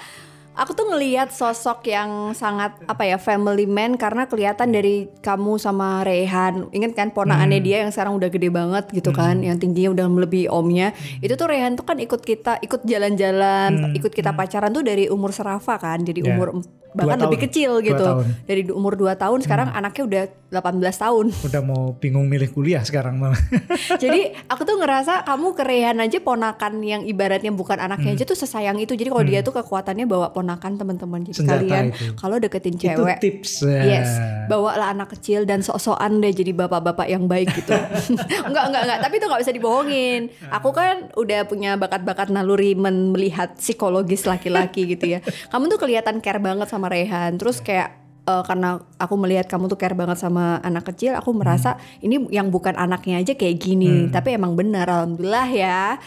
aku 0.60 0.76
tuh 0.76 0.92
ngelihat 0.92 1.32
sosok 1.32 1.88
yang 1.88 2.36
sangat 2.36 2.76
apa 2.84 3.08
ya 3.08 3.16
family 3.16 3.64
man 3.64 3.96
karena 3.96 4.28
kelihatan 4.28 4.68
dari 4.68 5.08
kamu 5.24 5.56
sama 5.56 6.04
Rehan. 6.04 6.68
Ingat 6.68 6.92
kan 6.92 7.08
ponakannya 7.16 7.58
Hmm. 7.58 7.66
dia 7.66 7.76
yang 7.80 7.90
sekarang 7.90 8.20
udah 8.20 8.28
gede 8.28 8.52
banget 8.52 8.84
gitu 8.92 9.08
kan, 9.10 9.40
yang 9.40 9.56
tingginya 9.56 9.96
udah 9.96 10.06
melebihi 10.12 10.52
omnya. 10.52 10.92
Itu 11.24 11.40
tuh 11.40 11.48
Rehan 11.48 11.80
tuh 11.80 11.88
kan 11.88 11.96
ikut 11.96 12.20
kita 12.20 12.60
ikut 12.60 12.84
jalan-jalan, 12.84 13.70
Hmm, 13.88 13.96
ikut 13.96 14.12
kita 14.12 14.36
pacaran 14.36 14.68
tuh 14.68 14.84
dari 14.84 15.08
umur 15.08 15.32
serafa 15.32 15.80
kan. 15.80 16.04
Jadi 16.04 16.20
Ya. 16.20 16.36
umur 16.36 16.60
bahkan 16.90 17.18
Dua 17.18 17.24
lebih 17.30 17.38
tahun. 17.38 17.46
kecil 17.50 17.70
gitu. 17.82 18.04
tahun. 18.04 18.26
Dari 18.46 18.62
umur 18.70 18.94
2 18.98 19.14
tahun 19.14 19.38
sekarang 19.42 19.68
anaknya 19.70 20.02
udah 20.06 20.24
18 20.50 20.82
tahun. 20.98 21.26
udah 21.46 21.62
mau 21.62 21.94
bingung 21.94 22.26
milih 22.26 22.50
kuliah 22.50 22.82
sekarang 22.82 23.22
malah 23.22 23.38
Jadi 24.02 24.34
aku 24.50 24.66
tuh 24.66 24.82
ngerasa 24.82 25.22
kamu 25.22 25.54
kerehan 25.54 25.98
aja 26.02 26.18
ponakan 26.18 26.82
yang 26.82 27.02
ibaratnya 27.06 27.54
bukan 27.54 27.78
anaknya 27.78 28.18
aja 28.18 28.24
tuh 28.26 28.34
sesayang 28.34 28.78
itu. 28.82 28.98
Jadi 28.98 29.06
kalau 29.06 29.22
dia 29.22 29.40
tuh 29.46 29.54
kekuatannya 29.54 30.10
bawa 30.10 30.34
ponakan 30.34 30.74
teman-teman. 30.74 31.22
Jadi 31.26 31.36
Senjata 31.38 31.62
kalian 31.62 31.86
itu. 31.94 32.04
kalau 32.18 32.36
deketin 32.42 32.74
itu 32.74 32.82
cewek, 32.90 33.16
tips 33.22 33.52
ya. 33.62 33.82
yes, 33.86 34.10
bawalah 34.50 34.90
anak 34.90 35.14
kecil 35.14 35.46
dan 35.46 35.62
sok-sokan 35.62 36.18
deh 36.18 36.34
jadi 36.34 36.50
bapak-bapak 36.56 37.06
yang 37.06 37.30
baik 37.30 37.52
gitu. 37.54 37.76
enggak 38.48 38.64
enggak 38.72 38.82
enggak, 38.88 38.98
tapi 39.04 39.14
itu 39.20 39.26
nggak 39.28 39.42
bisa 39.46 39.52
dibohongin. 39.54 40.20
Aku 40.50 40.74
kan 40.74 41.12
udah 41.14 41.46
punya 41.46 41.76
bakat-bakat 41.76 42.32
naluri 42.32 42.74
melihat 42.74 43.54
psikologis 43.54 44.24
laki-laki 44.26 44.96
gitu 44.96 45.04
ya. 45.06 45.20
Kamu 45.52 45.68
tuh 45.68 45.78
kelihatan 45.78 46.18
care 46.24 46.40
banget 46.40 46.66
sama 46.66 46.79
Rehan. 46.86 47.36
Terus 47.36 47.60
kayak 47.60 47.98
eh, 48.22 48.42
karena 48.46 48.78
aku 48.96 49.14
melihat 49.18 49.44
kamu 49.44 49.66
tuh 49.66 49.76
care 49.76 49.92
banget 49.92 50.16
sama 50.16 50.62
anak 50.62 50.88
kecil, 50.88 51.18
aku 51.18 51.34
merasa 51.34 51.74
ini 51.98 52.30
yang 52.30 52.48
bukan 52.48 52.72
anaknya 52.72 53.18
aja 53.18 53.34
kayak 53.34 53.58
gini, 53.58 54.08
tapi 54.08 54.32
emang 54.32 54.54
benar 54.54 54.86
alhamdulillah 54.86 55.48
ya. 55.50 55.98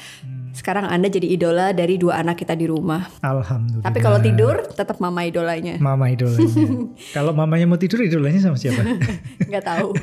Sekarang 0.54 0.86
Anda 0.86 1.10
jadi 1.10 1.26
idola 1.26 1.74
dari 1.74 1.98
dua 1.98 2.22
anak 2.22 2.38
kita 2.38 2.54
di 2.54 2.70
rumah. 2.70 3.10
Alhamdulillah. 3.26 3.90
Tapi 3.90 3.98
kalau 3.98 4.22
tidur 4.22 4.62
tetap 4.70 5.02
mama 5.02 5.26
idolanya. 5.26 5.82
Mama 5.82 6.14
idolanya. 6.14 6.46
kalau 7.18 7.34
mamanya 7.34 7.66
mau 7.66 7.82
tidur 7.82 8.06
idolanya 8.06 8.38
sama 8.38 8.62
siapa? 8.62 8.86
Nggak 9.50 9.66
tahu. 9.66 9.98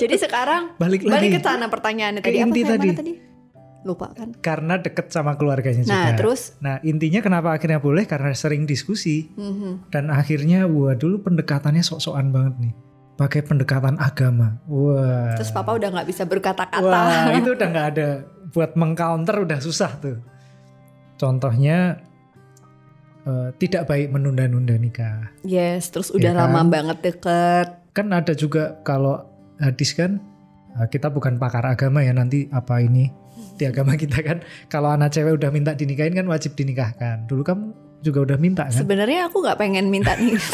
Jadi 0.00 0.16
sekarang 0.16 0.72
Balik 0.80 1.04
balik 1.04 1.20
lagi. 1.20 1.36
ke 1.36 1.40
sana 1.44 1.68
pertanyaannya 1.68 2.24
Ke 2.24 2.32
tadi 2.32 2.40
apa 2.40 2.48
inti 2.48 2.60
kayak 2.64 2.72
tadi. 2.72 2.88
tadi? 2.96 3.12
Lupa 3.86 4.10
kan? 4.10 4.34
Karena 4.38 4.74
deket 4.76 5.08
sama 5.08 5.34
keluarganya 5.34 5.82
juga. 5.82 5.94
Nah, 5.94 6.10
terus 6.14 6.58
Nah 6.58 6.82
intinya 6.82 7.20
kenapa 7.20 7.54
akhirnya 7.54 7.78
boleh 7.78 8.04
karena 8.04 8.32
sering 8.32 8.64
diskusi 8.64 9.30
Mhm. 9.32 9.88
dan 9.88 10.10
akhirnya 10.10 10.66
wah 10.66 10.92
dulu 10.92 11.22
pendekatannya 11.22 11.80
sok-sokan 11.80 12.28
banget 12.28 12.54
nih. 12.58 12.74
Pakai 13.14 13.42
pendekatan 13.42 13.96
agama. 13.96 14.58
Wah. 14.64 15.34
terus 15.34 15.50
papa 15.50 15.74
udah 15.74 15.90
nggak 15.90 16.06
bisa 16.06 16.22
berkata-kata. 16.22 16.82
Wah 16.82 17.30
itu 17.32 17.50
udah 17.50 17.66
nggak 17.72 17.88
ada 17.92 18.08
buat 18.48 18.74
mengcounter 18.74 19.42
udah 19.42 19.58
susah 19.58 19.90
tuh. 19.96 20.18
Contohnya 21.16 21.98
eh, 23.24 23.48
tidak 23.58 23.86
baik 23.86 24.08
menunda-nunda 24.08 24.74
nikah. 24.74 25.28
Yes, 25.42 25.90
terus 25.90 26.08
udah 26.08 26.30
Ya 26.30 26.34
kan? 26.34 26.48
lama 26.48 26.62
banget 26.68 26.98
deket. 27.04 27.68
Kan 27.90 28.10
ada 28.10 28.32
juga 28.32 28.78
kalau 28.82 29.26
hadis 29.58 29.92
kan 29.92 30.22
kita 30.86 31.10
bukan 31.10 31.42
pakar 31.42 31.66
agama 31.66 32.06
ya 32.06 32.14
nanti 32.14 32.46
apa 32.54 32.78
ini 32.78 33.10
di 33.58 33.66
agama 33.66 33.98
kita 33.98 34.22
kan 34.22 34.38
kalau 34.70 34.94
anak 34.94 35.10
cewek 35.10 35.34
udah 35.34 35.50
minta 35.50 35.74
dinikahin 35.74 36.14
kan 36.14 36.26
wajib 36.30 36.54
dinikahkan. 36.54 37.26
Dulu 37.26 37.42
kamu 37.42 37.64
juga 38.06 38.18
udah 38.30 38.38
minta 38.38 38.70
kan? 38.70 38.78
Sebenarnya 38.78 39.26
aku 39.26 39.42
nggak 39.42 39.58
pengen 39.58 39.90
minta 39.90 40.14
nih. 40.14 40.38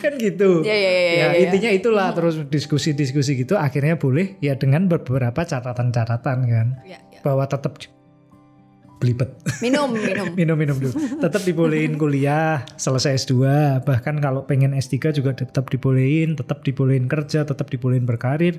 kan 0.00 0.12
gitu. 0.16 0.64
ya 0.64 0.72
ya 0.72 0.90
ya. 0.90 1.02
ya 1.02 1.12
ya, 1.12 1.26
ya. 1.36 1.38
intinya 1.48 1.70
itulah 1.72 2.08
terus 2.16 2.40
diskusi-diskusi 2.48 3.36
gitu 3.36 3.60
akhirnya 3.60 4.00
boleh 4.00 4.40
ya 4.40 4.56
dengan 4.56 4.88
beberapa 4.88 5.44
catatan-catatan 5.44 6.38
kan 6.48 6.66
Ya, 6.86 6.96
ya. 7.12 7.20
bahwa 7.20 7.44
tetap 7.44 7.76
belibet 8.96 9.28
Minum, 9.64 9.92
minum. 9.92 10.32
minum-minum 10.32 10.76
dulu 10.78 10.92
tetap 11.18 11.42
dibolehin 11.42 11.94
kuliah 11.94 12.64
selesai 12.74 13.22
S2 13.22 13.34
bahkan 13.82 14.16
kalau 14.16 14.42
pengen 14.42 14.72
S3 14.72 15.12
juga 15.12 15.32
tetap 15.32 15.68
dibolehin 15.68 16.32
tetap 16.32 16.60
dibolehin 16.60 17.04
kerja 17.04 17.42
tetap 17.42 17.66
dibolehin 17.66 18.02
berkarir 18.02 18.56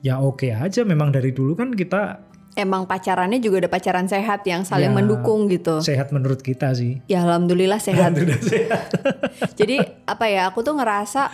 ya 0.00 0.16
oke 0.16 0.46
aja 0.46 0.82
memang 0.82 1.10
dari 1.10 1.30
dulu 1.30 1.54
kan 1.54 1.70
kita 1.70 2.26
Emang 2.52 2.82
pacarannya 2.82 3.38
juga 3.38 3.62
udah 3.62 3.70
pacaran 3.70 4.06
sehat 4.06 4.42
yang 4.42 4.66
saling 4.66 4.90
Ya. 4.90 4.92
mendukung 4.92 5.46
gitu. 5.46 5.78
sehat 5.78 6.10
menurut 6.10 6.42
kita 6.42 6.74
sih 6.74 6.98
Ya 7.06 7.22
alhamdulillah 7.22 7.78
sehat. 7.78 8.10
Alhamdulillah 8.10 8.42
sehat. 8.42 8.90
Jadi 9.54 9.78
apa 10.02 10.26
ya? 10.26 10.50
Aku 10.50 10.58
tuh 10.60 10.74
ngerasa 10.74 11.30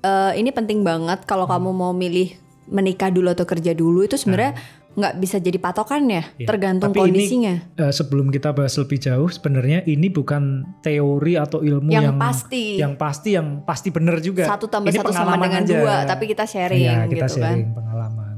eh, 0.00 0.32
ini 0.36 0.48
penting 0.48 0.80
banget 0.80 1.20
kalau 1.24 1.44
Hmm. 1.44 1.60
kamu 1.60 1.70
mau 1.74 1.92
milih 1.92 2.32
menikah 2.66 3.08
dulu 3.08 3.28
atau 3.28 3.44
kerja 3.44 3.72
dulu 3.72 4.00
itu 4.02 4.16
sebenarnya 4.16 4.56
nggak 4.98 5.14
bisa 5.16 5.38
jadi 5.38 5.54
patokan 5.56 6.02
ya, 6.04 6.26
Iya. 6.34 6.44
tergantung 6.44 6.90
Tapi 6.90 6.98
ini- 6.98 7.22
kondisinya. 7.22 7.54
Eh, 7.78 7.92
sebelum 7.92 8.28
kita 8.28 8.50
bahas 8.50 8.74
lebih 8.74 8.98
jauh 8.98 9.30
sebenarnya 9.30 9.86
ini 9.86 10.10
bukan 10.10 10.42
teori 10.80 11.34
atau 11.34 11.62
ilmu 11.62 11.88
yang, 11.88 12.04
yang 12.04 12.18
pasti 12.18 12.76
yang 12.76 12.94
pasti 12.94 13.32
yang 13.32 13.62
pasti 13.62 13.88
bener 13.88 14.18
juga 14.18 14.44
satu 14.44 14.66
tambah 14.66 14.90
Ini 14.90 14.98
satu 14.98 15.14
sama 15.14 15.38
dengan 15.38 15.62
aja. 15.62 15.70
dua, 15.72 15.94
tapi 16.02 16.26
kita 16.26 16.44
sharing 16.44 16.82
Iya, 16.82 17.06
kita 17.06 17.30
gitu 17.30 17.38
kan. 17.38 17.54
sharing 17.54 17.70
pengalaman. 17.72 18.34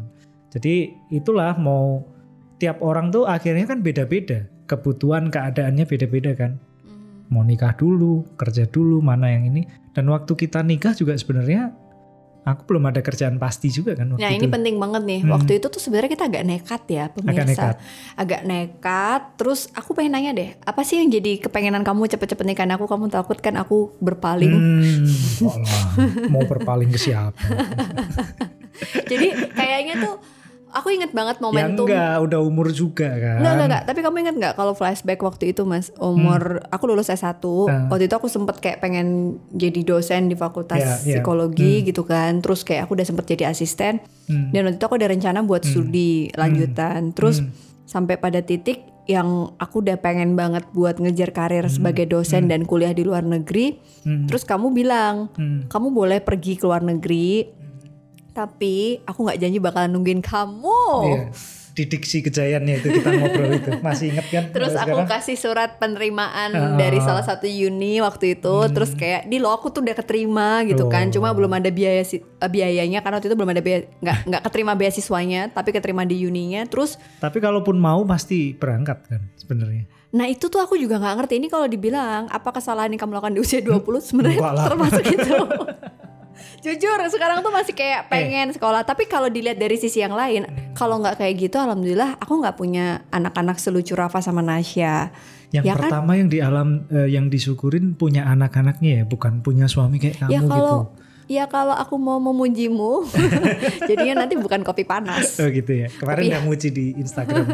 Jadi 0.51 0.75
itulah 1.09 1.57
mau 1.57 2.05
tiap 2.57 2.79
orang 2.81 3.09
tuh 3.09 3.25
akhirnya 3.25 3.65
kan 3.65 3.81
beda-beda. 3.81 4.45
Kebutuhan 4.67 5.27
keadaannya 5.29 5.83
beda-beda 5.83 6.37
kan. 6.37 6.61
Mhm. 6.85 7.31
Mau 7.31 7.41
nikah 7.41 7.73
dulu, 7.73 8.29
kerja 8.35 8.67
dulu, 8.67 9.01
mana 9.01 9.31
yang 9.31 9.47
ini. 9.47 9.65
Dan 9.91 10.07
waktu 10.07 10.37
kita 10.37 10.61
nikah 10.61 10.93
juga 10.93 11.15
sebenarnya 11.15 11.73
aku 12.41 12.65
belum 12.65 12.89
ada 12.89 13.05
kerjaan 13.05 13.37
pasti 13.37 13.69
juga 13.69 13.93
kan 13.93 14.17
waktu 14.17 14.23
Nah 14.25 14.31
itu. 14.33 14.39
ini 14.41 14.47
penting 14.49 14.77
banget 14.81 15.03
nih. 15.05 15.21
Hmm. 15.23 15.33
Waktu 15.37 15.53
itu 15.61 15.67
tuh 15.69 15.77
sebenarnya 15.77 16.11
kita 16.11 16.25
agak 16.27 16.43
nekat 16.45 16.83
ya 16.89 17.05
pemirsa. 17.13 17.33
Agak 17.37 17.47
nekat. 17.47 17.75
Agak 18.17 18.43
nekat. 18.45 19.21
Terus 19.37 19.61
aku 19.73 19.91
pengen 19.93 20.17
nanya 20.17 20.33
deh, 20.33 20.51
apa 20.61 20.81
sih 20.81 20.99
yang 20.99 21.13
jadi 21.13 21.37
kepengenan 21.39 21.85
kamu 21.85 22.09
cepet-cepet 22.09 22.45
nikahin 22.49 22.73
aku? 22.73 22.89
Kamu 22.89 23.13
takut 23.13 23.37
kan 23.39 23.61
aku 23.61 23.93
berpaling? 24.01 24.53
Hmm, 24.53 25.05
mau 26.33 26.43
berpaling 26.43 26.89
ke 26.89 26.99
siapa? 26.99 27.37
Jadi 29.11 29.29
kayaknya 29.53 30.01
tuh 30.01 30.15
aku 30.71 30.89
inget 30.91 31.11
banget 31.11 31.37
ya 31.37 31.43
momentum. 31.43 31.85
enggak, 31.85 32.15
udah 32.21 32.41
umur 32.41 32.69
juga 32.71 33.11
kan. 33.11 33.37
Enggak, 33.39 33.53
enggak, 33.53 33.67
enggak. 33.67 33.83
Tapi 33.85 33.99
kamu 34.01 34.17
ingat 34.21 34.35
nggak 34.37 34.55
kalau 34.55 34.73
flashback 34.73 35.21
waktu 35.21 35.45
itu 35.49 35.63
mas 35.63 35.91
umur 35.97 36.63
aku 36.67 36.85
lulus 36.87 37.09
S1 37.09 37.39
Hmm. 37.41 37.87
waktu 37.89 38.07
itu 38.07 38.15
aku 38.15 38.27
sempet 38.27 38.57
kayak 38.59 38.79
pengen 38.79 39.07
jadi 39.51 39.81
dosen 39.83 40.27
di 40.27 40.35
fakultas 40.35 40.79
Ya, 40.79 40.95
ya. 40.97 41.15
psikologi 41.19 41.83
gitu 41.83 42.03
kan 42.03 42.39
terus 42.39 42.63
kayak 42.63 42.85
aku 42.85 42.95
udah 42.95 43.05
sempet 43.05 43.27
jadi 43.29 43.49
asisten 43.49 43.99
Hmm. 44.25 44.51
dan 44.51 44.65
waktu 44.65 44.77
itu 44.77 44.85
aku 44.85 44.97
ada 44.97 45.09
rencana 45.09 45.43
buat 45.43 45.63
studi 45.63 46.31
lanjutan 46.35 47.11
terus 47.11 47.41
Hmm. 47.41 47.51
sampai 47.83 48.17
pada 48.17 48.41
titik 48.41 48.81
yang 49.05 49.27
aku 49.57 49.83
udah 49.83 49.99
pengen 49.99 50.33
banget 50.33 50.63
buat 50.71 50.97
ngejar 50.97 51.31
karir 51.31 51.67
sebagai 51.67 52.07
dosen 52.07 52.47
dan 52.47 52.63
kuliah 52.63 52.91
di 52.91 53.03
luar 53.03 53.23
negeri 53.23 53.83
Hmm. 54.01 54.25
terus 54.25 54.45
kamu 54.45 54.71
bilang 54.71 55.35
Hmm. 55.35 55.67
kamu 55.67 55.91
boleh 55.91 56.19
pergi 56.21 56.55
ke 56.55 56.63
luar 56.63 56.81
negeri 56.81 57.51
tapi 58.41 58.77
aku 59.03 59.21
nggak 59.23 59.39
janji 59.39 59.59
bakalan 59.59 59.91
nungguin 59.91 60.21
kamu 60.21 60.83
Iya. 61.03 61.23
Di 61.71 61.87
diksi 61.87 62.19
kejayaannya 62.21 62.75
itu 62.77 62.89
kita 62.91 63.09
ngobrol 63.09 63.51
itu. 63.55 63.71
Masih 63.81 64.11
inget 64.11 64.27
kan? 64.29 64.45
Terus 64.51 64.75
aku 64.75 64.91
sekarang? 64.91 65.07
kasih 65.09 65.37
surat 65.39 65.71
penerimaan 65.79 66.51
Ah. 66.51 66.75
dari 66.75 66.99
salah 66.99 67.23
satu 67.23 67.47
uni 67.47 68.01
waktu 68.01 68.35
itu. 68.35 68.55
Terus 68.69 68.91
kayak 68.93 69.25
di 69.25 69.39
lo 69.39 69.49
aku 69.49 69.71
tuh 69.71 69.81
udah 69.81 69.95
keterima 69.95 70.67
gitu 70.67 70.89
kan. 70.89 71.09
Oh. 71.09 71.13
Cuma 71.15 71.31
belum 71.31 71.49
ada 71.53 71.71
biaya 71.71 72.03
si- 72.03 72.21
eh, 72.21 72.51
biayanya 72.51 73.01
karena 73.01 73.17
waktu 73.17 73.31
itu 73.31 73.39
belum 73.39 73.51
ada 73.51 73.63
biaya 73.63 73.81
nggak 73.97 74.17
nggak 74.27 74.43
keterima 74.43 74.73
beasiswanya, 74.75 75.43
tapi 75.49 75.71
keterima 75.71 76.03
di 76.03 76.19
uninya. 76.21 76.67
Terus 76.67 76.99
Tapi 77.17 77.39
kalaupun 77.39 77.79
mau 77.79 78.03
pasti 78.03 78.51
berangkat 78.53 78.99
kan 79.07 79.23
sebenarnya. 79.37 79.87
nah 80.11 80.27
itu 80.27 80.51
tuh 80.51 80.59
aku 80.59 80.75
juga 80.75 80.99
nggak 80.99 81.17
ngerti 81.17 81.35
ini 81.39 81.47
kalau 81.47 81.65
dibilang 81.65 82.27
apa 82.29 82.51
kesalahan 82.51 82.91
yang 82.91 82.99
kamu 82.99 83.15
lakukan 83.15 83.31
di 83.31 83.41
usia 83.41 83.63
20 83.63 83.79
sebenarnya 84.11 84.43
termasuk 84.67 85.05
itu. 85.07 85.33
Jujur 86.59 86.99
sekarang 87.07 87.41
tuh 87.41 87.51
masih 87.51 87.71
Eh. 87.71 87.77
kayak 87.77 88.01
pengen 88.07 88.49
sekolah 88.51 88.83
tapi 88.83 89.05
kalau 89.05 89.27
dilihat 89.27 89.57
dari 89.57 89.75
sisi 89.75 89.99
yang 89.99 90.13
lain 90.13 90.45
kalau 90.73 90.99
nggak 90.99 91.17
kayak 91.17 91.35
gitu 91.39 91.57
alhamdulillah 91.57 92.17
aku 92.17 92.37
nggak 92.37 92.55
punya 92.55 92.87
anak-anak 93.09 93.57
selucu 93.57 93.93
Rafa 93.93 94.19
sama 94.19 94.41
Nasya 94.41 95.11
Yang 95.51 95.65
Ya 95.65 95.75
kan? 95.75 95.83
pertama 95.83 96.13
yang 96.15 96.29
di 96.29 96.39
alam 96.39 96.69
eh, 96.89 97.09
yang 97.09 97.27
disyukurin 97.27 97.93
punya 97.93 98.23
anak-anaknya 98.25 98.91
ya, 98.93 99.05
bukan 99.05 99.41
punya 99.41 99.67
suami 99.67 99.99
kayak 99.99 100.21
kamu 100.21 100.31
ya 100.31 100.41
kalau 100.43 100.77
gitu. 100.87 100.87
ya 101.29 101.45
kalau 101.47 101.75
aku 101.75 101.95
mau 101.97 102.19
memujimu 102.19 103.03
jadinya 103.89 104.23
nanti 104.23 104.35
bukan 104.35 104.63
kopi 104.63 104.83
panas 104.83 105.39
Oh 105.39 105.47
gitu 105.47 105.73
ya. 105.77 105.89
Kemarin 105.91 106.27
yang 106.33 106.45
muji 106.45 106.69
di 106.69 106.95
Instagram. 106.95 107.47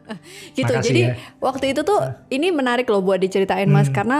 gitu 0.56 0.64
Makasih 0.66 0.86
jadi 0.86 1.02
ya. 1.04 1.14
waktu 1.38 1.64
itu 1.70 1.80
tuh 1.82 2.00
ini 2.28 2.48
menarik 2.48 2.86
loh 2.86 3.00
buat 3.00 3.18
diceritain 3.18 3.66
mas 3.66 3.86
Hmm. 3.86 3.94
karena 3.94 4.16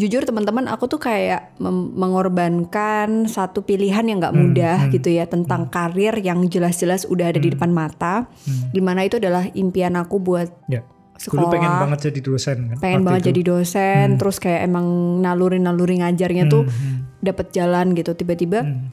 jujur 0.00 0.24
teman-teman 0.24 0.64
aku 0.64 0.88
tuh 0.88 0.96
kayak 0.98 1.52
mengorbankan 1.60 3.24
satu 3.26 3.60
pilihan 3.60 4.02
yang 4.02 4.18
nggak 4.18 4.32
Hmm, 4.32 4.42
mudah 4.46 4.78
hmm, 4.82 4.90
gitu 4.92 5.08
ya 5.10 5.24
tentang 5.24 5.68
karir 5.68 6.16
yang 6.18 6.42
jelas-jelas 6.44 7.04
udah 7.04 7.28
ada 7.28 7.38
di 7.38 7.50
depan 7.50 7.68
mata 7.70 8.24
Hmm. 8.40 8.70
di 8.70 8.80
mana 8.80 9.02
itu 9.02 9.16
adalah 9.16 9.44
impian 9.52 9.94
aku 9.94 10.16
buat 10.16 10.48
Ya. 10.66 10.80
sekolah 11.14 11.42
Dulu 11.42 11.52
pengen 11.52 11.72
banget 11.78 11.98
jadi 12.02 12.20
dosen 12.22 12.56
kan. 12.66 12.76
pengen 12.78 13.02
banget 13.02 13.20
itu. 13.20 13.28
jadi 13.28 13.40
dosen 13.46 14.06
terus 14.16 14.36
kayak 14.38 14.64
emang 14.64 14.86
naluri-naluri 15.20 16.00
ngajarnya 16.00 16.44
tuh 16.46 16.64
Hmm, 16.64 16.72
hmm, 16.72 16.98
dapet 17.20 17.46
jalan 17.50 17.92
gitu 17.92 18.12
tiba-tiba 18.14 18.64
hmm. 18.64 18.88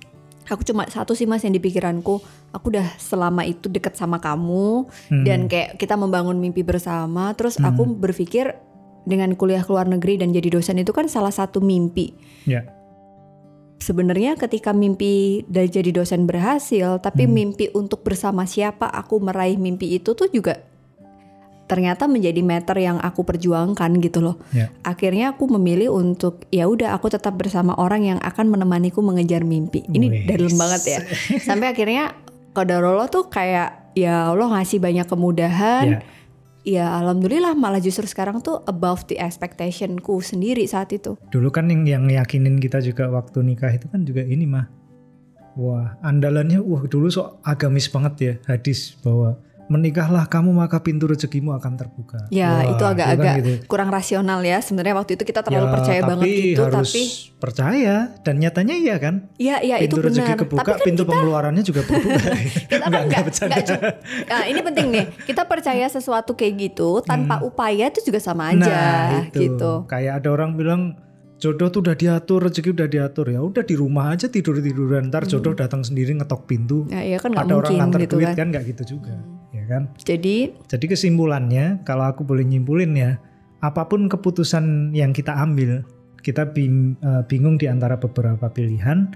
aku 0.46 0.64
cuma 0.64 0.84
satu 0.86 1.12
sih 1.12 1.24
mas 1.24 1.40
yang 1.42 1.52
di 1.52 1.60
pikiranku 1.60 2.20
aku 2.50 2.66
udah 2.70 2.96
selama 2.98 3.44
itu 3.44 3.68
deket 3.68 3.96
sama 3.96 4.18
kamu 4.18 4.88
Hmm. 5.08 5.24
dan 5.24 5.48
kayak 5.48 5.76
kita 5.76 5.96
membangun 5.96 6.36
mimpi 6.36 6.62
bersama 6.62 7.32
terus 7.32 7.56
aku 7.58 7.88
berpikir 7.90 8.56
dengan 9.08 9.32
kuliah 9.34 9.64
ke 9.64 9.72
luar 9.72 9.88
negeri 9.88 10.20
dan 10.20 10.30
jadi 10.30 10.52
dosen 10.52 10.76
itu 10.78 10.92
kan 10.92 11.08
salah 11.08 11.32
satu 11.32 11.64
mimpi 11.64 12.12
Ya. 12.44 12.68
sebenarnya 13.78 14.36
ketika 14.36 14.74
mimpi 14.74 15.46
dari 15.48 15.70
jadi 15.70 15.96
dosen 15.96 16.26
berhasil 16.26 17.00
tapi 17.00 17.24
Hmm. 17.24 17.34
mimpi 17.34 17.72
untuk 17.72 18.04
bersama 18.04 18.44
siapa 18.44 18.84
aku 18.86 19.18
meraih 19.18 19.56
mimpi 19.56 19.96
itu 19.96 20.12
tuh 20.12 20.28
juga 20.28 20.60
ternyata 21.68 22.08
menjadi 22.08 22.40
meter 22.42 22.80
yang 22.80 22.96
aku 22.98 23.24
perjuangkan 23.24 24.00
gitu 24.00 24.20
loh 24.20 24.36
Ya. 24.52 24.72
akhirnya 24.82 25.36
aku 25.36 25.52
memilih 25.52 25.92
untuk 25.92 26.48
ya 26.48 26.64
udah 26.66 26.96
aku 26.96 27.12
tetap 27.12 27.36
bersama 27.36 27.76
orang 27.76 28.08
yang 28.08 28.20
akan 28.20 28.48
menemaniku 28.48 29.00
mengejar 29.00 29.44
mimpi 29.44 29.84
ini 29.88 30.08
Wes. 30.10 30.24
dalam 30.26 30.54
banget 30.54 30.82
ya 30.88 31.00
sampai 31.48 31.72
akhirnya 31.72 32.16
Qadarullah 32.52 33.06
tuh 33.06 33.30
kayak 33.30 33.94
ya 33.94 34.32
Allah 34.32 34.48
ngasih 34.50 34.80
banyak 34.80 35.06
kemudahan 35.06 35.86
Ya. 35.86 36.00
Ya 36.68 37.00
alhamdulillah 37.00 37.56
malah 37.56 37.80
justru 37.80 38.04
sekarang 38.04 38.44
tuh 38.44 38.60
above 38.68 39.08
the 39.08 39.16
expectationku 39.16 40.20
sendiri 40.20 40.68
saat 40.68 40.92
itu 40.92 41.16
Dulu 41.32 41.48
kan 41.48 41.72
yang 41.72 41.88
yang 41.88 42.06
yakinin 42.12 42.60
kita 42.60 42.84
juga 42.84 43.08
waktu 43.08 43.40
nikah 43.40 43.72
itu 43.72 43.88
kan 43.88 44.04
juga 44.04 44.28
ini 44.28 44.44
mah. 44.44 44.68
Wah, 45.58 45.98
andalannya 46.06 46.62
wah 46.62 46.86
dulu 46.86 47.10
sok 47.10 47.42
agamis 47.42 47.90
banget 47.90 48.14
ya 48.22 48.34
hadis 48.46 48.94
bahwa 49.02 49.42
menikahlah 49.68 50.26
kamu 50.26 50.52
maka 50.54 50.80
pintu 50.80 51.06
rezekimu 51.06 51.52
akan 51.54 51.76
terbuka. 51.76 52.24
Ya, 52.28 52.52
Wah, 52.58 52.64
itu 52.70 52.80
kan 52.80 52.92
agak-agak 52.94 53.36
gitu. 53.38 53.52
kurang 53.66 53.88
rasional 53.88 54.40
ya. 54.40 54.58
Sebenarnya 54.58 54.96
waktu 54.96 55.14
itu 55.14 55.24
kita 55.24 55.40
terlalu 55.42 55.64
Ya, 55.64 55.74
percaya 55.74 56.00
tapi 56.00 56.10
banget 56.10 56.28
gitu, 56.28 56.62
harus 56.64 56.88
tapi 56.88 57.04
percaya 57.38 57.96
dan 58.22 58.36
nyatanya 58.38 58.76
iya 58.76 58.96
kan. 58.98 59.16
iya 59.36 59.60
iya 59.60 59.76
itu 59.78 59.94
pintu 59.94 60.08
rezeki 60.08 60.24
benar. 60.26 60.40
kebuka, 60.42 60.60
Tapi 60.60 60.70
kan 60.70 60.80
pintu 60.82 61.02
kita 61.02 61.12
pengeluarannya 61.12 61.64
juga 61.64 61.82
terbuka. 61.88 62.20
kita 62.66 62.76
kan 62.78 62.88
Enggak, 62.88 62.88
enggak 62.88 63.04
nggak 63.06 63.24
bercanda. 63.24 63.52
nggak 63.52 63.66
cu- 63.66 63.84
Nah, 64.26 64.44
ini 64.46 64.60
penting 64.62 64.86
nih. 64.90 65.06
Kita 65.24 65.42
percaya 65.44 65.86
sesuatu 65.88 66.32
kayak 66.34 66.54
gitu 66.58 66.90
tanpa 67.02 67.40
upaya 67.42 67.88
itu 67.88 68.02
juga 68.02 68.18
sama 68.18 68.52
aja 68.52 68.64
Nah, 68.64 69.28
itu. 69.28 69.38
gitu. 69.38 69.72
Kayak 69.86 70.20
ada 70.20 70.30
orang 70.30 70.52
bilang 70.54 70.82
jodoh 71.38 71.70
tuh 71.70 71.86
udah 71.86 71.96
diatur, 71.98 72.50
rezeki 72.50 72.74
udah 72.74 72.88
diatur. 72.90 73.30
Ya 73.30 73.40
udah 73.42 73.64
di 73.64 73.76
rumah 73.78 74.14
aja 74.14 74.26
tidur-tiduran, 74.28 75.14
ntar 75.14 75.30
jodoh 75.30 75.54
datang 75.54 75.86
sendiri 75.86 76.14
ngetok 76.18 76.50
pintu. 76.50 76.90
Ya, 76.90 77.02
iya 77.06 77.18
kan 77.22 77.38
ada 77.38 77.54
orang 77.54 77.78
nganter 77.78 78.10
gitu 78.10 78.18
duit 78.18 78.30
kan. 78.34 78.36
kan 78.38 78.48
nggak 78.54 78.64
gitu 78.76 78.84
juga. 78.98 79.16
Ya 79.54 79.64
kan? 79.70 79.82
Jadi 80.02 80.54
Jadi 80.66 80.86
kesimpulannya 80.90 81.86
kalau 81.86 82.06
aku 82.10 82.26
boleh 82.26 82.44
nyimpulin 82.44 82.92
ya, 82.98 83.22
apa 83.62 83.86
pun 83.86 84.10
keputusan 84.10 84.94
yang 84.94 85.14
kita 85.14 85.34
ambil, 85.34 85.86
kita 86.26 86.50
bing- 86.50 86.98
eh, 87.00 87.24
bingung 87.30 87.58
di 87.58 87.70
antara 87.70 87.98
beberapa 87.98 88.50
pilihan, 88.50 89.14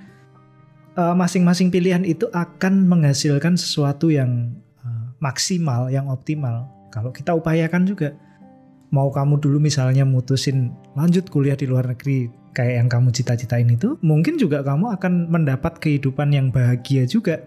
eh, 0.98 1.16
masing-masing 1.18 1.74
pilihan 1.74 2.06
itu 2.06 2.30
akan 2.32 2.86
menghasilkan 2.86 3.58
sesuatu 3.58 4.14
yang 4.14 4.54
eh, 4.82 5.06
maksimal, 5.22 5.90
yang 5.90 6.10
optimal. 6.10 6.70
Kalau 6.92 7.10
kita 7.14 7.32
upayakan 7.32 7.88
juga, 7.88 8.14
mau 8.92 9.10
kamu 9.10 9.40
dulu 9.40 9.58
misalnya 9.64 10.04
mutusin 10.04 10.76
lanjut 10.94 11.32
kuliah 11.32 11.56
di 11.56 11.66
luar 11.66 11.88
negeri 11.88 12.28
kayak 12.52 12.84
yang 12.84 12.88
kamu 12.92 13.16
cita-citain 13.16 13.68
itu, 13.72 13.96
mungkin 14.04 14.36
juga 14.36 14.60
kamu 14.62 15.00
akan 15.00 15.32
mendapat 15.32 15.80
kehidupan 15.80 16.36
yang 16.36 16.52
bahagia 16.52 17.08
juga 17.08 17.40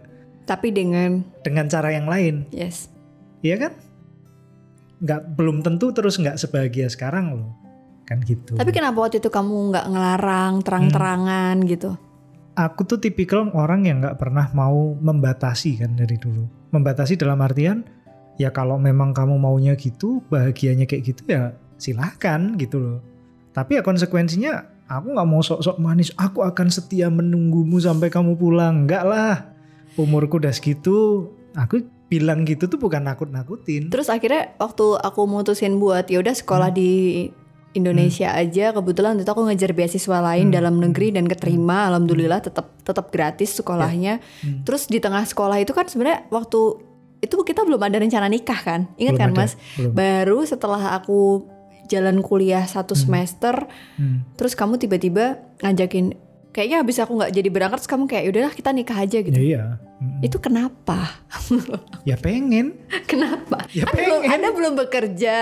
tapi 0.45 0.73
dengan 0.73 1.25
dengan 1.41 1.69
cara 1.69 1.93
yang 1.93 2.09
lain. 2.09 2.45
yes. 2.53 2.93
Iya 3.45 3.69
kan? 3.69 3.73
Nggak 5.05 5.21
belum 5.37 5.61
tentu 5.61 5.93
terus 5.93 6.17
nggak 6.17 6.41
sebahagia 6.41 6.89
sekarang 6.89 7.37
loh, 7.37 7.53
kan 8.09 8.25
gitu. 8.25 8.57
Tapi 8.57 8.73
kenapa 8.73 9.05
waktu 9.05 9.21
itu 9.21 9.29
kamu 9.29 9.73
nggak 9.73 9.87
ngelarang 9.93 10.65
terang-terangan 10.65 11.61
gitu? 11.69 11.97
aku 12.55 12.87
tuh 12.87 12.99
tipikal 13.03 13.51
orang 13.53 13.85
yang 13.85 13.99
nggak 14.01 14.19
pernah 14.19 14.47
mau 14.55 14.95
membatasi 14.95 15.83
kan 15.83 15.99
dari 15.99 16.17
dulu. 16.17 16.47
Membatasi 16.71 17.19
dalam 17.19 17.39
artian 17.43 17.83
ya 18.37 18.51
kalau 18.51 18.77
memang 18.77 19.15
kamu 19.15 19.39
maunya 19.39 19.75
gitu, 19.75 20.23
bahagianya 20.29 20.85
kayak 20.85 21.15
gitu 21.15 21.23
ya 21.27 21.55
silahkan 21.77 22.55
gitu 22.57 22.79
loh. 22.81 22.99
Tapi 23.55 23.79
ya 23.79 23.83
konsekuensinya 23.87 24.67
aku 24.91 25.15
nggak 25.15 25.29
mau 25.29 25.43
sok-sok 25.43 25.79
manis. 25.79 26.11
Aku 26.19 26.43
akan 26.43 26.69
setia 26.69 27.07
menunggumu 27.11 27.79
sampai 27.79 28.11
kamu 28.11 28.35
pulang. 28.35 28.85
Enggak 28.87 29.05
lah. 29.07 29.55
Umurku 29.95 30.43
udah 30.43 30.51
segitu. 30.51 31.31
Aku 31.55 31.87
bilang 32.11 32.43
gitu 32.43 32.67
tuh 32.67 32.79
bukan 32.79 33.07
nakut-nakutin. 33.07 33.89
Terus 33.95 34.11
akhirnya 34.11 34.55
waktu 34.59 34.99
aku 34.99 35.25
mutusin 35.31 35.79
buat 35.79 36.11
ya 36.11 36.19
udah 36.19 36.35
sekolah 36.35 36.75
Hmm. 36.75 36.79
di 36.79 36.93
Indonesia 37.75 38.31
aja 38.31 38.71
kebetulan 38.71 39.19
itu 39.19 39.27
aku 39.27 39.51
ngejar 39.51 39.75
beasiswa 39.75 40.19
lain 40.23 40.51
Hmm. 40.51 40.55
dalam 40.55 40.75
negeri 40.79 41.11
dan 41.11 41.27
keterima 41.27 41.91
alhamdulillah 41.91 42.39
tetap 42.39 42.71
tetap 42.87 43.11
gratis 43.11 43.59
sekolahnya. 43.59 44.23
Hmm. 44.43 44.63
Terus 44.63 44.87
di 44.87 45.03
tengah 45.03 45.27
sekolah 45.27 45.59
itu 45.59 45.75
kan 45.75 45.91
sebenarnya 45.91 46.27
waktu 46.31 46.61
itu 47.25 47.35
kita 47.41 47.61
belum 47.61 47.81
ada 47.81 47.97
rencana 47.97 48.27
nikah 48.27 48.57
kan? 48.59 48.81
Ingat 48.95 49.15
Belum 49.15 49.23
kan 49.25 49.31
ada, 49.31 49.39
Mas? 49.41 49.53
belum. 49.75 49.93
Baru 49.93 50.39
setelah 50.45 50.95
aku 50.95 51.49
jalan 51.85 52.21
kuliah 52.21 52.65
satu 52.65 52.93
semester 52.95 53.65
Hmm. 53.95 54.25
terus 54.35 54.53
kamu 54.53 54.77
tiba-tiba 54.79 55.37
ngajakin 55.61 56.17
kayaknya 56.51 56.81
habis 56.81 56.97
aku 56.97 57.13
nggak 57.13 57.29
jadi 57.31 57.49
berangkat 57.51 57.77
terus 57.79 57.91
kamu 57.91 58.05
kayak 58.07 58.25
yaudahlah 58.25 58.53
kita 58.53 58.71
nikah 58.71 58.95
aja 58.97 59.19
gitu. 59.19 59.35
Ya 59.35 59.43
iya. 59.43 59.65
Mm. 59.97 60.21
Itu 60.23 60.37
kenapa? 60.39 61.25
Ya 62.05 62.15
pengen. 62.15 62.77
kenapa? 63.05 63.65
Ya 63.71 63.85
belum, 63.85 64.21
pengen. 64.21 64.31
anda 64.31 64.49
belum 64.51 64.73
bekerja, 64.79 65.37